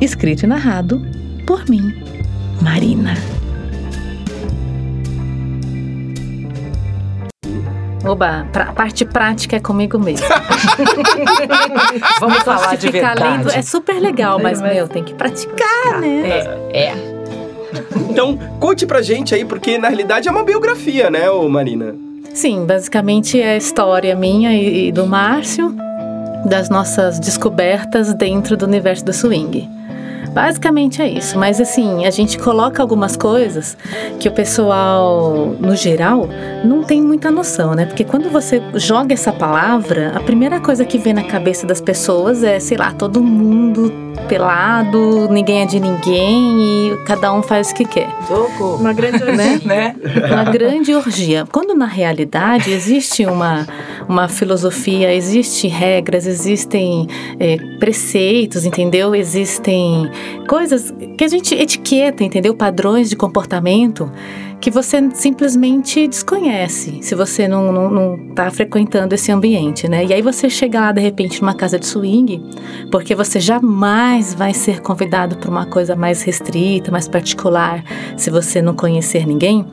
[0.00, 1.00] Escrito e narrado
[1.46, 1.94] por mim,
[2.64, 3.12] Marina.
[8.06, 10.26] Oba, pra, parte prática é comigo mesmo.
[12.20, 13.44] Vamos falar de ficar verdade.
[13.44, 16.26] lendo é super legal, mas, meu, tem que praticar, né?
[16.72, 16.94] É, é.
[18.08, 21.94] Então, conte pra gente aí, porque na realidade é uma biografia, né, ô Marina?
[22.32, 25.74] Sim, basicamente é a história minha e, e do Márcio,
[26.46, 29.68] das nossas descobertas dentro do universo do swing.
[30.34, 33.76] Basicamente é isso, mas assim, a gente coloca algumas coisas
[34.18, 36.28] que o pessoal, no geral,
[36.64, 37.86] não tem muita noção, né?
[37.86, 42.42] Porque quando você joga essa palavra, a primeira coisa que vem na cabeça das pessoas
[42.42, 43.92] é, sei lá, todo mundo
[44.28, 48.08] pelado, ninguém é de ninguém e cada um faz o que quer.
[48.26, 48.76] Socorro.
[48.76, 49.60] Uma grande Né?
[49.64, 49.94] Né?
[50.30, 51.44] Uma grande orgia.
[51.50, 53.66] Quando na realidade existe uma,
[54.08, 57.06] uma filosofia, existem regras, existem
[57.38, 59.14] é, preceitos, entendeu?
[59.14, 60.10] Existem
[60.48, 62.54] coisas que a gente etiqueta, entendeu?
[62.54, 64.10] Padrões de comportamento
[64.64, 70.06] que você simplesmente desconhece se você não, não, não tá frequentando esse ambiente, né?
[70.06, 72.42] E aí você chega lá de repente numa casa de swing,
[72.90, 77.84] porque você jamais vai ser convidado para uma coisa mais restrita, mais particular,
[78.16, 79.66] se você não conhecer ninguém.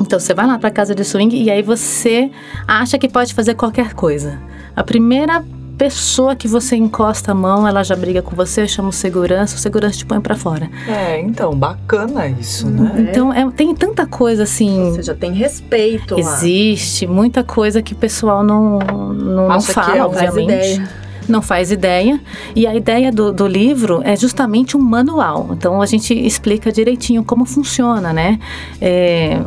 [0.00, 2.28] Então você vai lá para casa de swing e aí você
[2.66, 4.42] acha que pode fazer qualquer coisa.
[4.74, 5.44] A primeira
[5.76, 9.58] pessoa que você encosta a mão, ela já briga com você, chama o segurança, o
[9.58, 10.70] segurança te põe para fora.
[10.88, 13.08] É, então, bacana isso, né?
[13.10, 14.92] Então é- tem tanta coisa assim.
[14.92, 16.20] Você já tem respeito lá.
[16.20, 20.44] Existe muita coisa que o pessoal não, não, não que fala, é, obviamente.
[20.44, 21.03] ideia.
[21.28, 22.20] Não faz ideia.
[22.54, 25.50] E a ideia do, do livro é justamente um manual.
[25.52, 28.38] Então a gente explica direitinho como funciona, né?
[28.80, 29.38] É,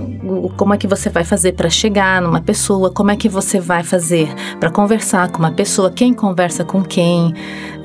[0.56, 3.84] como é que você vai fazer para chegar numa pessoa, como é que você vai
[3.84, 4.28] fazer
[4.60, 7.34] para conversar com uma pessoa, quem conversa com quem.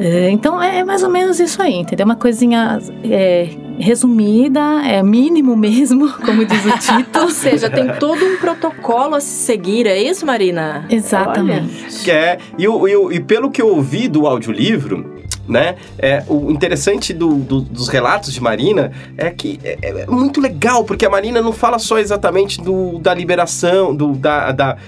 [0.04, 2.04] É, então é mais ou menos isso aí, entendeu?
[2.04, 3.48] Uma coisinha é,
[3.78, 7.24] resumida, é mínimo mesmo, como diz o título.
[7.26, 10.84] Ou seja, tem todo um protocolo a se seguir, é isso, Marina?
[10.90, 12.02] Exatamente.
[12.02, 17.12] Que é, e, e e pelo que eu ouvi do audiolivro, né, é, o interessante
[17.12, 21.40] do- do- dos relatos de Marina é que é, é muito legal, porque a Marina
[21.42, 24.78] não fala só exatamente do, da liberação, do, da, da- do-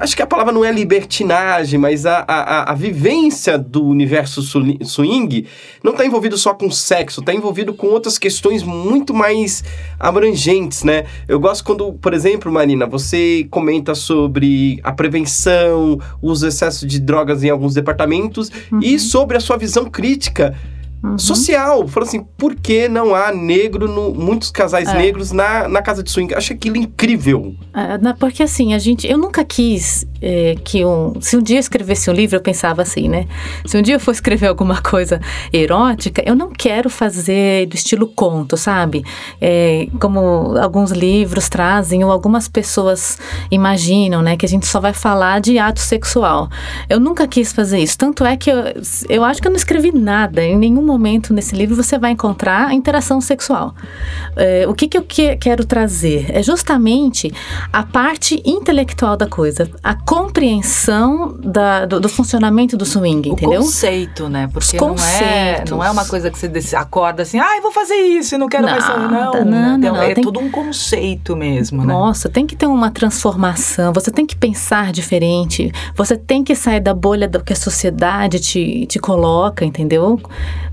[0.00, 5.46] Acho que a palavra não é libertinagem, mas a, a, a- vivência do universo swing
[5.82, 9.64] não está envolvido só com sexo, está envolvido com outras questões muito mais
[9.98, 11.04] abrangentes, né?
[11.26, 17.00] Eu gosto quando, por exemplo, Marina, você comenta sobre a prevenção, o uso excesso de
[17.00, 18.50] drogas em alguns departamentos
[18.82, 20.54] e sobre a sua visão crítica
[21.16, 21.86] social.
[21.86, 24.96] Falando assim, por que não há negro, no, muitos casais É.
[24.96, 26.34] negros na, na casa de swing?
[26.34, 27.54] Acho aquilo incrível.
[27.74, 29.06] É, porque assim, a gente.
[29.06, 31.14] Eu nunca quis é, que um.
[31.20, 33.26] Se um dia eu escrevesse um livro, eu pensava assim, né?
[33.64, 35.20] Se um dia eu for escrever alguma coisa
[35.52, 39.04] erótica, eu não quero fazer do estilo conto, sabe?
[39.40, 43.18] É, como alguns livros trazem, ou algumas pessoas
[43.50, 44.36] imaginam, né?
[44.36, 46.48] Que a gente só vai falar de ato sexual.
[46.88, 47.96] Eu nunca quis fazer isso.
[47.96, 48.56] Tanto é que eu,
[49.08, 50.42] eu acho que eu não escrevi nada.
[50.42, 53.74] Em nenhum momento nesse livro você vai encontrar a interação sexual.
[54.36, 56.26] É, o que, que eu que- quero trazer?
[56.30, 57.32] É justamente
[57.72, 63.60] a parte intelectual da coisa, a compreensão da- do, do funcionamento do swing, O entendeu?
[63.60, 64.48] conceito, né?
[64.52, 65.70] Porque Os não é, conceitos.
[65.70, 68.64] não é uma coisa que você acorda assim, ai, vou fazer isso e não quero
[68.64, 69.02] mais saber.
[69.02, 69.90] Não, Nada, não, né?
[69.90, 71.92] não, é tem- todo um conceito mesmo, né?
[71.92, 76.80] Nossa, tem que ter uma transformação, você tem que pensar diferente, você tem que sair
[76.80, 80.20] da bolha do que a sociedade te, te coloca, entendeu?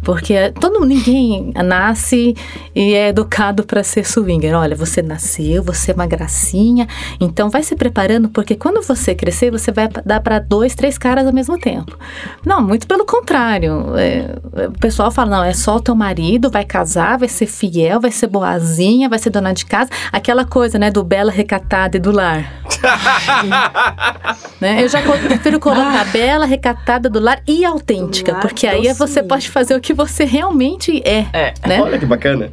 [0.05, 2.35] Porque todo ninguém nasce
[2.75, 4.55] e é educado para ser swinger.
[4.55, 6.87] Olha, você nasceu, você é uma gracinha,
[7.19, 11.25] então vai se preparando, porque quando você crescer, você vai dar para dois, três caras
[11.25, 11.97] ao mesmo tempo.
[12.45, 13.97] Não, muito pelo contrário.
[13.97, 17.99] É, o pessoal fala, não, é só o teu marido, vai casar, vai ser fiel,
[17.99, 19.89] vai ser boazinha, vai ser dona de casa.
[20.11, 22.61] Aquela coisa, né, do bela, recatada e do lar.
[24.61, 24.83] né?
[24.83, 29.13] Eu já prefiro colocar bela, recatada do lar e autêntica, Do lar porque aí você
[29.13, 29.27] swing.
[29.27, 31.53] pode fazer o que você realmente é, É.
[31.67, 31.81] né?
[31.81, 32.49] Olha que bacana.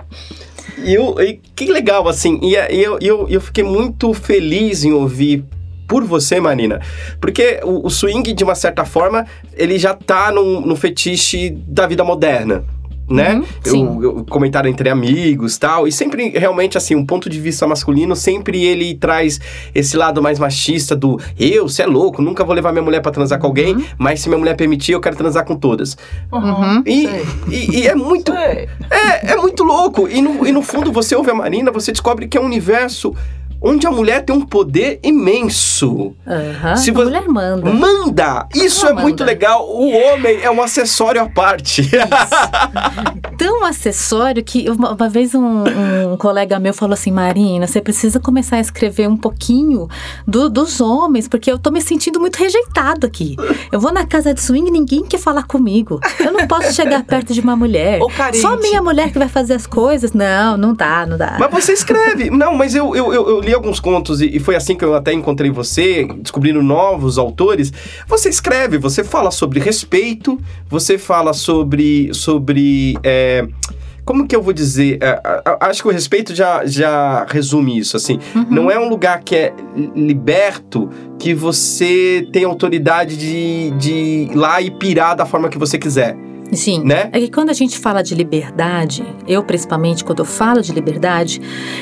[0.78, 2.40] E, eu, e que legal, assim.
[2.42, 5.44] E, e eu, eu, eu fiquei muito feliz em ouvir
[5.86, 6.80] por você, Marina.
[7.20, 11.86] Porque o, o swing, de uma certa forma, ele já tá no, no fetiche da
[11.86, 12.64] vida moderna.
[13.08, 13.42] Né?
[13.66, 15.86] Uhum, eu, eu comentário entre amigos tal.
[15.86, 19.40] E sempre, realmente, assim, um ponto de vista masculino, sempre ele traz
[19.74, 23.12] esse lado mais machista do eu, você é louco, nunca vou levar minha mulher pra
[23.12, 25.96] transar com alguém, mas se minha mulher permitir, eu quero transar com todas.
[26.32, 26.82] Uhum.
[26.86, 27.24] E, Sei.
[27.48, 28.32] e, e é muito.
[28.32, 30.08] É, é muito louco.
[30.08, 33.14] E no, e no fundo, você ouve a Marina, você descobre que é um universo
[33.62, 36.14] onde a mulher tem um poder imenso.
[36.26, 36.76] Aham.
[36.76, 37.70] Se A vo- mulher manda.
[37.72, 38.48] Manda!
[38.54, 39.24] Isso Ela é muito manda.
[39.32, 39.68] legal.
[39.68, 41.88] O homem é um acessório à parte.
[43.38, 45.64] tão acessório que uma, uma vez um,
[46.12, 49.88] um colega meu falou assim, Marina, você precisa começar a escrever um pouquinho
[50.26, 53.36] do- dos homens, porque eu tô me sentindo muito rejeitado aqui.
[53.70, 56.00] Eu vou na casa de swing e ninguém quer falar comigo.
[56.20, 58.00] Eu não posso chegar perto de uma mulher.
[58.00, 58.38] Ou carente.
[58.38, 60.12] Só minha mulher que vai fazer as coisas.
[60.12, 61.36] Não, não dá, não dá.
[61.38, 62.30] mas você escreve.
[62.30, 64.84] Não, mas eu, eu, eu, eu li li alguns contos e, e foi assim que
[64.84, 67.72] eu até encontrei você, descobrindo novos autores.
[68.08, 72.12] Você escreve, você fala sobre respeito, você fala sobre.
[72.14, 73.46] sobre é,
[74.04, 74.98] como que eu vou dizer?
[75.00, 75.20] É,
[75.60, 78.18] acho que o respeito já, já resume isso, assim.
[78.50, 79.54] Não é um lugar que é
[79.94, 80.90] liberto
[81.20, 86.16] que você tem autoridade de, de ir lá e pirar da forma que você quiser,
[86.52, 86.84] Sim.
[86.84, 87.08] né?
[87.12, 91.40] É que quando a gente fala de liberdade, eu principalmente, quando eu falo de liberdade,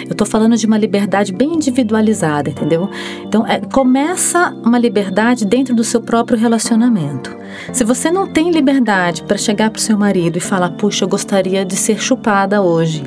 [0.08, 2.88] eu tô falando de uma liberdade bem individualizada, entendeu?
[3.24, 7.36] Então, é, começa uma liberdade dentro do seu próprio relacionamento.
[7.72, 11.64] Se você não tem liberdade para chegar pro seu marido e falar, puxa, eu gostaria
[11.64, 13.02] de ser chupada hoje.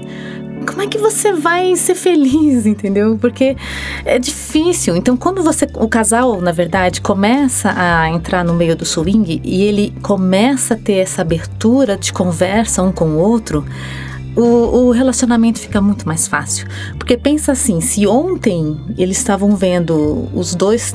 [0.64, 3.18] Como é que você vai ser feliz, entendeu?
[3.20, 3.56] Porque
[4.06, 4.96] é difícil.
[4.96, 9.64] Então, quando você, o casal, na verdade, começa a entrar no meio do swing e
[9.64, 13.66] ele começa a ter essa abertura de conversa um com o outro,
[14.36, 16.68] o, o relacionamento fica muito mais fácil.
[16.98, 20.92] Porque pensa assim, se ontem eles estavam vendo os dois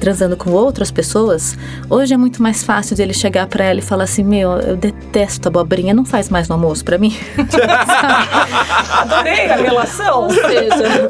[0.00, 1.56] transando com outras pessoas,
[1.88, 4.76] hoje é muito mais fácil de ele chegar pra ela e falar assim: Meu, eu
[4.76, 7.16] detesto abobrinha, não faz mais no almoço pra mim.
[8.98, 10.24] Adorei a relação.
[10.24, 11.08] Ou seja,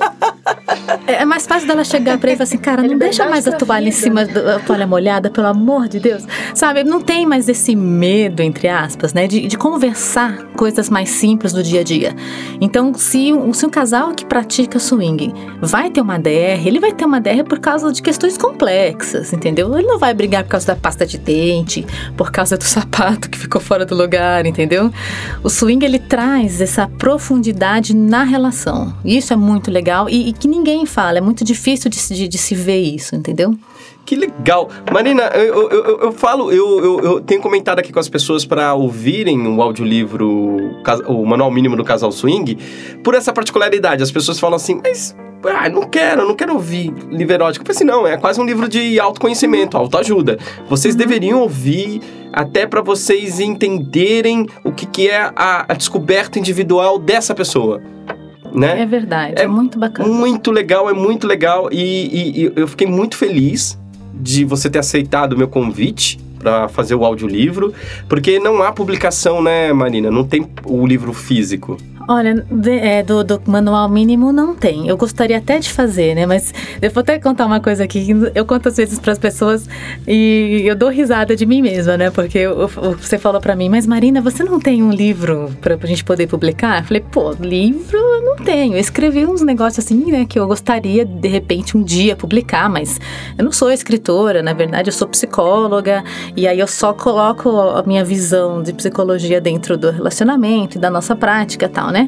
[1.07, 3.47] É é mais fácil dela chegar pra ele e falar assim, cara, não deixa mais
[3.47, 3.97] a toalha em vida.
[4.03, 6.25] cima da toalha molhada, pelo amor de Deus.
[6.55, 11.53] Sabe, não tem mais esse medo, entre aspas, né, de, de conversar coisas mais simples
[11.53, 12.15] do dia a dia.
[12.61, 16.93] Então, se, um- se um casal que pratica swing vai ter uma DR, ele vai
[16.93, 19.77] ter uma DR por causa de questões complexas, entendeu?
[19.79, 21.87] Ele não vai brigar por causa da pasta de dente,
[22.17, 24.91] por causa do sapato que ficou fora do lugar, entendeu?
[25.43, 28.95] O swing ele traz essa profundidade na relação.
[29.05, 31.19] Isso é muito legal e, e que ninguém fala.
[31.19, 33.55] É muito difícil de, se- de- de se ver isso, entendeu?
[34.05, 34.69] Que legal.
[34.93, 38.75] Marina, eu, eu, eu, eu falo, eu, eu, tenho comentado aqui com as pessoas para
[38.75, 40.73] ouvirem o audiolivro,
[41.07, 42.59] o Manual Mínimo do Casal Swing,
[43.05, 44.03] por essa particularidade.
[44.03, 45.15] As pessoas falam assim, mas.
[45.43, 47.63] Ah, não quero, não quero ouvir livro erótico.
[47.63, 50.39] Eu falei assim, não, é quase um livro de autoconhecimento, autoajuda.
[50.69, 56.99] Vocês deveriam ouvir até para vocês entenderem o que, que é a, a descoberta individual
[56.99, 57.81] dessa pessoa,
[58.55, 58.81] né?
[58.83, 59.35] É verdade.
[59.37, 60.09] É É, muito bacana.
[60.09, 61.69] Muito legal, é muito legal.
[61.73, 63.79] E, e- e eu fiquei muito feliz
[64.15, 67.73] de você ter aceitado o meu convite para fazer o audiolivro,
[68.09, 70.11] porque não há publicação, né, Marina?
[70.11, 71.77] Não tem o livro físico.
[72.13, 74.89] Olha, de- é, do, do manual mínimo não tem.
[74.89, 76.27] Eu gostaria até de fazer, né?
[76.27, 76.53] Mas
[76.83, 78.05] eu vou até contar uma coisa aqui.
[78.35, 79.69] Eu conto às vezes para as pessoas
[80.09, 82.11] e eu dou risada de mim mesma, né?
[82.11, 85.77] Porque eu- eu- você falou para mim, mas Marina, você não tem um livro para
[85.81, 86.81] a gente poder publicar?
[86.81, 88.75] Eu falei, pô, livro eu não tenho.
[88.75, 90.27] Eu escrevi uns negócios assim, né?
[90.29, 92.99] Que eu gostaria de repente um dia publicar, mas
[93.39, 96.03] eu não sou escritora, na verdade eu sou psicóloga
[96.37, 100.91] e aí eu só coloco a minha visão de psicologia dentro do relacionamento e da
[100.91, 102.00] nossa prática tal, né?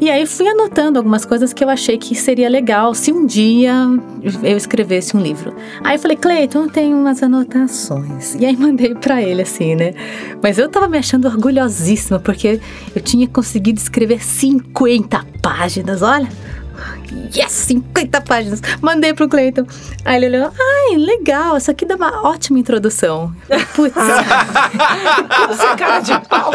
[0.00, 3.74] E aí fui anotando algumas coisas que eu achei que seria legal se um dia
[4.42, 5.54] eu escrevesse um livro.
[5.84, 8.34] Aí eu falei, Cleiton, eu tenho umas anotações.
[8.34, 9.94] E aí mandei pra ele assim, né?
[10.42, 12.60] Mas eu tava me achando orgulhosíssima porque
[12.94, 16.28] eu tinha conseguido escrever 50 páginas, olha.
[17.34, 18.60] Yes, 50 páginas.
[18.80, 19.66] Mandei pro Cleiton.
[20.04, 23.32] Aí ele olhou, ai, legal, isso aqui dá uma ótima introdução.
[23.74, 23.94] Putz,
[25.48, 26.50] Você cara de pau.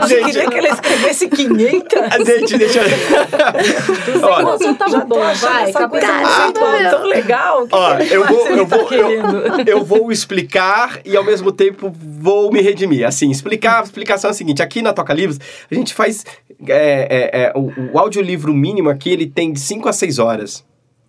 [0.00, 0.24] Você Gente.
[0.26, 1.98] queria que ele escrevesse 500?
[1.98, 4.22] Ah, Gente, deixa eu...
[4.22, 7.66] Olha, tava Já tô bom, vai, essa coisa conceitual tão legal.
[7.66, 11.52] que ó, eu mais vou, eu tá vou, eu, eu vou explicar e ao mesmo
[11.52, 13.06] tempo vou me redimir.
[13.06, 15.38] Assim, explicar, a explicação é a seguinte: aqui na Toca Livros,
[15.70, 16.24] a gente faz.
[16.68, 20.64] é, é, é, o, o audiolivro mínimo aqui, ele tem de 5 a 6 horas.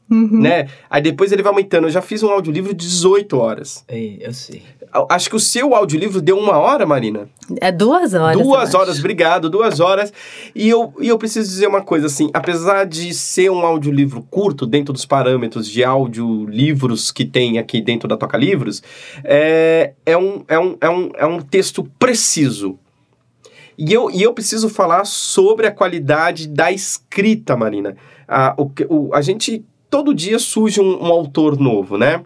[0.09, 0.69] Né?
[0.89, 1.87] Aí depois ele vai aumentando.
[1.87, 3.83] Eu já fiz um audiolivro de 18 horas.
[3.89, 4.61] Ei, eu sei.
[5.09, 7.27] Acho que o seu audiolivro deu uma hora, Marina.
[7.59, 8.41] é duas horas.
[8.41, 8.77] duas acho.
[8.77, 10.13] horas, obrigado, duas horas.
[10.55, 14.65] E eu, e eu preciso dizer uma coisa, assim, apesar de ser um audiolivro curto,
[14.65, 18.81] dentro dos parâmetros de audiolivros que tem aqui dentro da Toca Livros,
[19.25, 22.79] é, é, um, é, um, é, um, é um texto preciso.
[23.77, 27.95] E eu, e eu preciso falar sobre a qualidade da escrita, Marina.
[28.27, 32.21] A, o, o, a gente, todo dia surge um, um autor novo, né?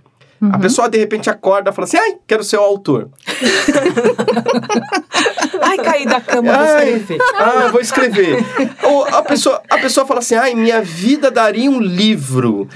[0.51, 3.09] A pessoa, de repente, acorda e fala assim, ai, quero ser o autor.
[5.61, 7.17] Ai, caí da cama, vou Ai, escrever.
[7.35, 8.45] Ah, vou escrever.
[8.83, 12.67] Ou a pessoa, a pessoa fala assim: ai, minha vida daria um livro.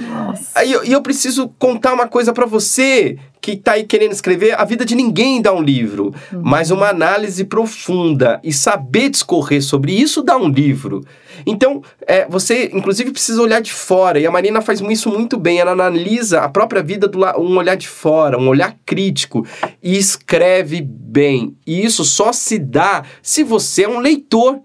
[0.53, 4.59] Aí eu- E eu, preciso contar uma coisa pra você que tá aí querendo escrever.
[4.59, 9.93] A vida de ninguém dá um livro, mas uma análise profunda e saber discorrer sobre
[9.93, 11.05] isso dá um livro.
[11.45, 14.19] Então, é, você, inclusive, precisa olhar de fora.
[14.19, 15.59] E a Marina faz isso muito bem.
[15.59, 19.45] Ela analisa a própria vida do um olhar de fora, um olhar crítico
[19.83, 21.55] e escreve bem.
[21.67, 24.59] E isso só se dá se você é um leitor.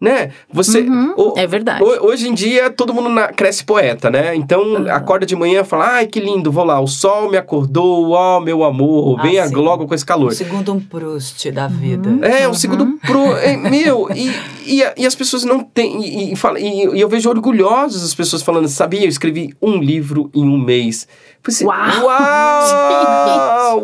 [0.00, 0.30] Né?
[0.50, 1.82] Você Uhum, o- é verdade.
[1.84, 4.34] ho- hoje em dia todo mundo na- cresce poeta, né?
[4.34, 8.10] Então acorda de manhã e fala: "Ai, que lindo, vou lá, o sol me acordou,
[8.12, 9.54] ó, meu amor, Ah, venha sim.
[9.54, 10.30] logo com esse calor".
[10.30, 12.26] O segundo um Proust da vida.
[12.26, 13.36] É, o segundo pro.
[13.36, 14.30] é, meu, e,
[14.66, 16.00] e, e as pessoas não têm.
[16.02, 19.02] E, e, fala- e- e eu vejo orgulhosas as pessoas falando, sabia?
[19.04, 21.06] Eu escrevi um livro em um mês.
[21.42, 22.06] Falei assim, uau!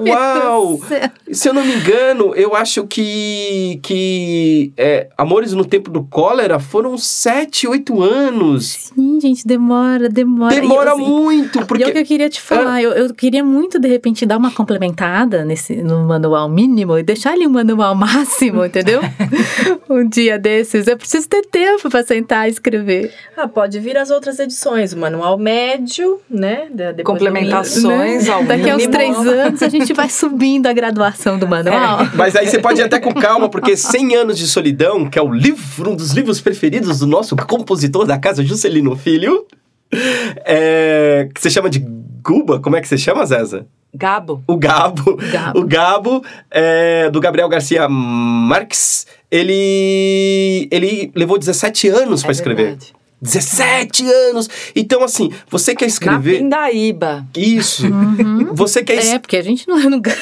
[0.07, 0.81] Uau!
[1.33, 3.79] Se eu não me engano, eu acho que.
[3.83, 8.91] que é, Amores no Tempo do Cólera foram sete, oito anos.
[8.95, 10.55] Sim, gente, demora, demora.
[10.55, 11.99] E, Demora assim, muito, E é o que porque.
[11.99, 16.05] eu queria te falar, eu, eu queria muito, de repente, dar uma complementada nesse, no
[16.07, 19.01] manual mínimo e deixar ali um manual máximo, entendeu?
[19.89, 20.87] um dia desses.
[20.87, 23.13] Eu preciso ter tempo para sentar e escrever.
[23.37, 26.67] Ah, pode vir as outras edições, o manual médio, né?
[26.71, 28.93] depois do Complementações ao Daqui aos mínimo.
[28.93, 31.99] três anos a gente vai subindo a graduação do manual.
[32.15, 35.23] Mas aí você pode ir até com calma, porque 100 anos de solidão, que é
[35.23, 39.47] o livro, dos livros preferidos do nosso compositor da casa, Juscelino Filho,
[40.45, 41.79] é, que você chama de
[42.23, 43.67] Guba, como é que você chama, Zeza?
[43.95, 44.43] Gabo.
[44.47, 45.17] O Gabo.
[45.33, 45.59] Gabo.
[45.61, 52.63] O Gabo, é, do Gabriel Garcia Marques, ele, ele levou 17 anos para É escrever.
[52.65, 52.95] verdade.
[53.21, 54.49] 17 anos!
[54.75, 56.39] Então, assim, você quer Na escrever...
[56.39, 57.27] Pindaíba.
[57.37, 57.83] Isso.
[58.53, 58.99] Você quer...
[58.99, 60.17] es- É, porque a gente não, não ganha,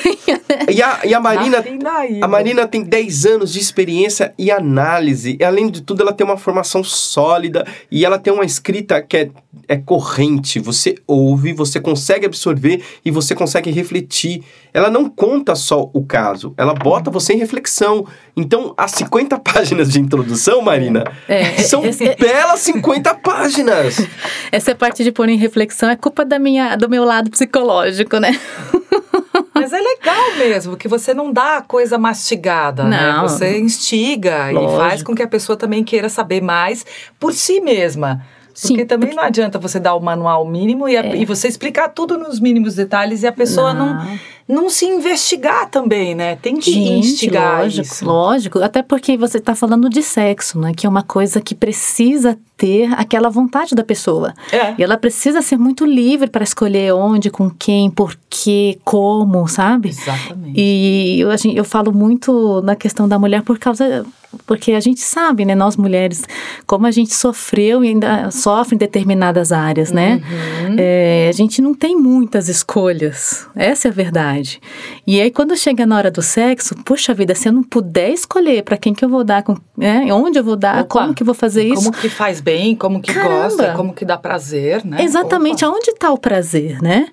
[0.49, 0.67] né?
[0.73, 2.25] E a, e a Marina Na.
[2.25, 5.37] A Marina tem 10 anos de experiência e análise.
[5.41, 9.17] E, além de tudo, ela tem uma formação sólida e ela tem uma escrita que
[9.17, 9.31] é,
[9.69, 10.59] é corrente.
[10.61, 14.43] Você ouve, você consegue absorver e você consegue refletir.
[14.75, 18.05] Ela não conta só o caso, ela bota você em reflexão.
[18.37, 24.05] Então, as 50 páginas de introdução, Marina, É, são esse- é- belas 50 páginas.
[24.51, 28.39] Essa parte de pôr em reflexão é culpa da minha, do meu lado psicológico, né?
[29.55, 33.13] Mas é legal mesmo, que você não dá a coisa mastigada, né?
[33.13, 33.23] Não.
[33.23, 34.77] Você instiga e Lógico.
[34.77, 36.85] faz com que a pessoa também queira saber mais
[37.21, 38.21] por si mesma.
[38.61, 41.89] Porque Sim, também não adianta você dar o manual mínimo e, a- e você explicar
[41.89, 44.07] tudo nos mínimos detalhes e a pessoa não,
[44.49, 46.37] não, se investigar também, né?
[46.37, 48.05] Tem que Gente, instigar lógico, isso.
[48.07, 48.59] lógico.
[48.63, 50.73] Até porque você está falando de sexo, né?
[50.77, 54.33] Que é uma coisa que precisa ter aquela vontade da pessoa.
[54.53, 54.75] É.
[54.79, 59.89] E ela precisa ser muito livre para escolher onde, com quem, por quê, como, sabe?
[59.89, 60.53] Exatamente.
[60.61, 64.07] E eu, assim, eu falo muito na questão da mulher por causa.
[64.47, 66.25] Porque a gente sabe, né, nós mulheres,
[66.67, 70.21] como a gente sofreu e ainda sofre em determinadas áreas, né?
[70.69, 70.77] Uhum.
[70.79, 73.47] É, a gente não tem muitas escolhas.
[73.55, 74.61] Essa é a verdade.
[75.07, 78.63] E aí, quando chega na hora do sexo, puxa vida, se eu não puder escolher
[78.63, 81.23] para quem que eu vou dar, com, né, onde eu vou dar, Opa, como que
[81.23, 81.91] eu vou fazer isso.
[81.91, 83.43] Como que faz bem, como que Caramba.
[83.43, 85.03] gosta, como que dá prazer, né?
[85.03, 85.75] Exatamente, Opa.
[85.75, 87.09] aonde está o prazer, né?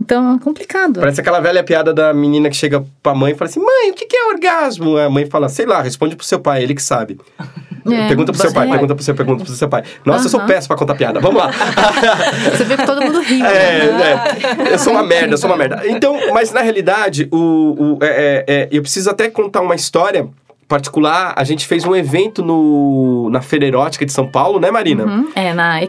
[0.00, 0.98] Então, é complicado.
[1.00, 3.94] Parece aquela velha piada da menina que chega pra mãe e fala assim: Mãe, o
[3.94, 4.96] que é orgasmo?
[4.96, 7.18] A mãe fala: Sei lá, responde pro seu pai, ele que sabe.
[7.86, 8.70] É, pergunta pro seu pai, é.
[8.70, 9.82] pergunta pro seu, pergunta pro seu pai.
[10.04, 11.18] Nossa, eu sou péssimo pra contar piada.
[11.20, 11.50] Vamos lá.
[12.52, 13.40] Você vê que todo mundo ri.
[13.42, 14.68] É, né?
[14.70, 14.74] é.
[14.74, 15.82] Eu sou uma merda, eu sou uma merda.
[15.86, 20.28] Então, mas na realidade, o, o- é- é- é, eu preciso até contar uma história
[20.68, 21.32] particular.
[21.36, 25.04] A gente fez um evento no, na Feira Erótica de São Paulo, né, Marina?
[25.04, 25.80] Uhum, É, na?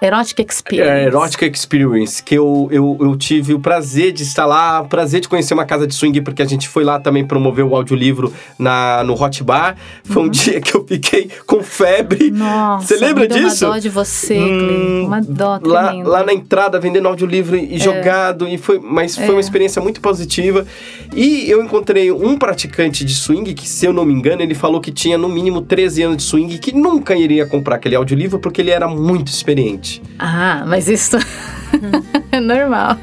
[0.00, 0.90] Erotic Experience.
[0.90, 5.20] É, Erotica Experience, que eu, eu, eu tive o prazer de estar lá, o prazer
[5.20, 8.32] de conhecer uma casa de swing, porque a gente foi lá também promover o audiolivro
[8.58, 9.76] na, no Hot Bar.
[10.04, 12.30] Foi um dia que eu fiquei com febre.
[12.30, 13.66] Nossa, Você lembra me disso?
[13.66, 15.04] Uma dó de você, Hum.
[15.06, 16.08] Uma dó lá, tremenda.
[16.08, 19.30] lá na entrada vendendo audiolivro e jogado e foi mas foi É.
[19.30, 20.66] uma experiência muito positiva
[21.14, 24.80] e eu encontrei um praticante de swing que se eu não me engano ele falou
[24.80, 28.38] que tinha no mínimo 13 anos de swing e que nunca iria comprar aquele audiolivro
[28.38, 31.16] porque ele era muito experiente Ah, mas isso
[32.30, 32.96] é normal.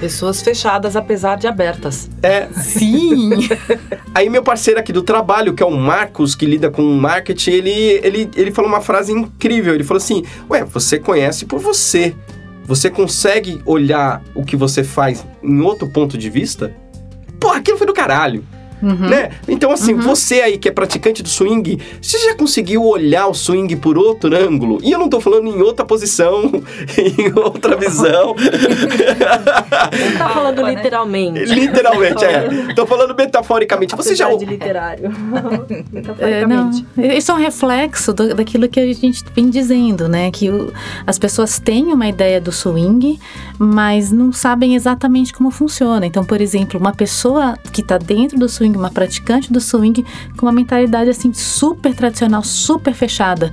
[0.00, 2.10] Pessoas fechadas, apesar de abertas.
[2.22, 3.30] é Sim.
[4.14, 8.00] aí meu parceiro aqui do trabalho que é o Marcos que lida com marketing ele
[8.02, 12.14] ele ele falou uma frase incrível ele falou assim ué você conhece por você
[12.66, 16.74] você consegue olhar o que você faz em outro ponto de vista
[17.40, 18.42] Pô, aquilo foi do caralho.
[18.84, 19.08] Uhum.
[19.08, 19.30] Né?
[19.48, 23.74] Então, assim, você aí que é praticante do swing, você já conseguiu olhar o swing
[23.76, 24.78] por outro ângulo?
[24.82, 26.50] E eu não tô falando em outra posição,
[26.98, 28.34] em outra visão.
[28.36, 30.74] Não tá falando né?
[30.74, 31.44] literalmente.
[31.44, 32.44] Literalmente, é.
[32.74, 33.94] Tô falando metaforicamente.
[33.96, 34.28] Você já.
[34.30, 35.10] Literário.
[36.18, 36.86] É, não, Metaforicamente.
[37.18, 40.30] isso é um reflexo do- daquilo que a gente vem dizendo, né?
[40.30, 40.72] Que o-
[41.06, 43.18] as pessoas têm uma ideia do swing,
[43.58, 46.06] mas não sabem exatamente como funciona.
[46.06, 50.04] Então, por exemplo, uma pessoa que está dentro do swing, uma praticante do swing,
[50.36, 53.52] com uma mentalidade assim super tradicional, super fechada,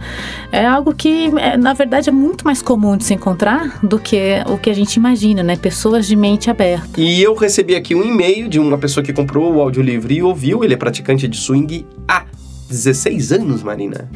[0.51, 4.41] é algo que, é, na verdade, é muito mais comum de se encontrar do que
[4.47, 5.55] o que a gente imagina, né?
[5.55, 6.99] Pessoas de mente aberta.
[6.99, 10.63] E eu recebi aqui um e-mail de uma pessoa que comprou o audiolivro e ouviu,
[10.63, 12.25] ele é praticante de swing há
[12.69, 14.09] 16 anos, Marina.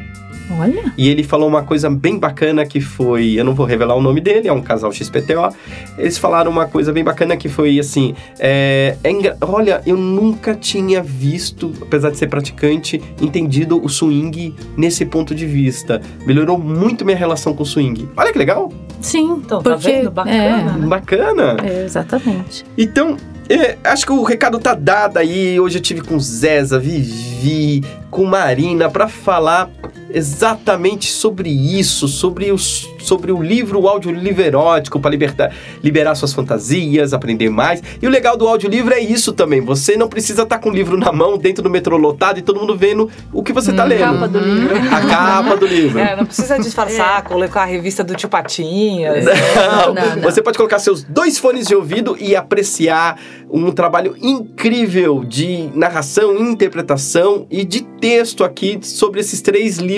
[0.50, 0.92] Olha.
[0.96, 3.32] E ele falou uma coisa bem bacana que foi.
[3.32, 5.54] Eu não vou revelar o nome dele, é um casal XPTO.
[5.98, 10.54] Eles falaram uma coisa bem bacana que foi assim: é, é engra- olha, eu nunca
[10.54, 16.00] tinha visto, apesar de ser praticante, entendido o swing nesse ponto de vista.
[16.26, 18.08] Melhorou muito minha relação com o swing.
[18.16, 18.72] Olha que legal!
[19.00, 20.10] Sim, Então, tá porque vendo?
[20.10, 20.86] Bacana, né?
[20.86, 21.56] Bacana!
[21.62, 22.64] É, é, exatamente.
[22.78, 23.16] Então,
[23.48, 25.60] é, acho que o recado tá dado aí.
[25.60, 29.70] Hoje eu tive com Zeza, Vivi, com Marina para falar
[30.10, 35.52] exatamente sobre isso, sobre, os, sobre o livro, o audiolivro erótico para libertar,
[35.82, 37.82] liberar suas fantasias, aprender mais.
[38.00, 39.60] E o legal do audiolivro é isso também.
[39.60, 42.60] Você não precisa estar com o livro na mão, dentro do metrô lotado e todo
[42.60, 44.00] mundo vendo o que você tá lendo.
[44.00, 44.76] Capa do livro.
[44.94, 45.98] A capa do livro.
[45.98, 49.24] É, não precisa disfarçar, colocar a revista do tio Patinhas.
[49.24, 50.22] Não, Não, não.
[50.22, 53.18] Você pode colocar seus dois fones de ouvido e apreciar
[53.50, 59.95] um trabalho incrível de narração, interpretação e de texto aqui sobre esses três livros,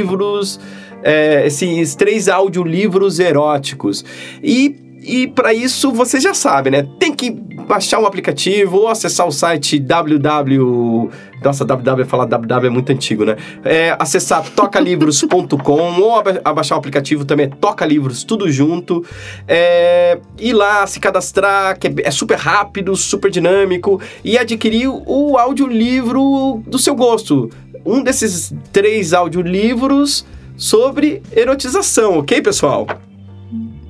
[1.03, 4.05] é, esses três audiolivros eróticos.
[4.43, 6.87] E, e para isso você já sabe, né?
[6.99, 11.11] Tem que baixar um aplicativo ou acessar o site www.
[11.45, 13.37] Nossa, www, falar www é muito antigo, né?
[13.65, 19.05] É, acessar tocalivros.com ou aba- abaixar o aplicativo também é Toca Livros, tudo junto.
[19.47, 25.37] É, ir lá, se cadastrar, que é, é super rápido, super dinâmico, e adquirir o
[25.39, 27.51] audiolivro do seu gosto.
[27.85, 30.25] Um desses três audiolivros
[30.57, 32.87] sobre erotização, ok, pessoal?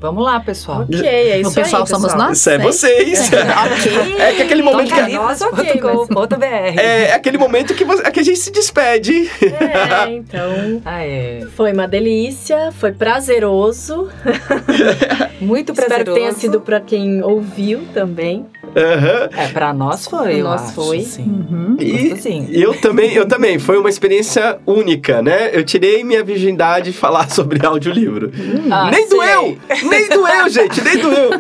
[0.01, 0.83] Vamos lá, pessoal.
[0.83, 2.29] Ok, é isso o pessoal aí, somos pessoal.
[2.29, 2.39] nós?
[2.39, 3.31] Isso é vocês.
[3.35, 4.15] ok.
[4.21, 6.45] É que aquele momento que, Tocalivros.com.br.
[6.45, 9.29] é, é aquele momento que, você- que a gente se despede.
[9.43, 10.81] É, então...
[10.85, 11.45] Ah, é.
[11.57, 14.09] Foi uma delícia, foi prazeroso.
[15.41, 16.15] Muito Espero prazeroso.
[16.15, 18.47] que tenha sido pra quem ouviu também.
[18.77, 19.29] Aham.
[19.37, 21.01] É, pra nós foi, eu Nós acho, foi.
[21.01, 21.23] sim.
[21.23, 21.77] Uhum.
[21.79, 22.49] E Gostosinho.
[22.53, 23.59] eu também, eu também.
[23.59, 25.51] Foi uma experiência única, né?
[25.53, 28.31] Eu tirei minha virgindade de falar sobre audiolivro.
[28.71, 29.17] Ah, nem sei.
[29.19, 29.59] doeu!
[29.89, 30.81] Nem doeu, gente!
[30.83, 31.31] Nem doeu!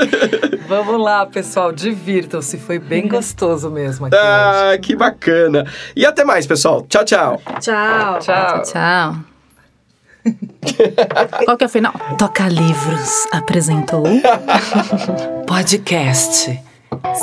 [0.68, 2.56] Vamos lá, pessoal, divirtam-se.
[2.58, 4.24] Foi bem gostoso mesmo aqui hoje.
[4.26, 5.66] Ah, que bacana.
[5.94, 6.86] E até mais, pessoal.
[6.88, 7.42] Tchau, tchau.
[7.60, 8.18] Tchau.
[8.20, 8.62] Tchau.
[8.62, 9.33] Tchau.
[11.44, 11.92] Qual que é o final?
[12.18, 14.04] Toca Livros apresentou.
[15.46, 16.60] Podcast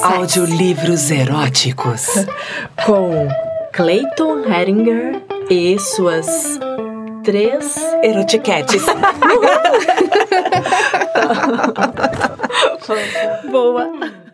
[0.04, 2.08] Audiolivros Eróticos.
[2.86, 3.28] Com
[3.74, 6.60] Clayton Heringer e suas
[7.24, 8.84] três Erotiquetes.
[13.50, 14.31] Boa.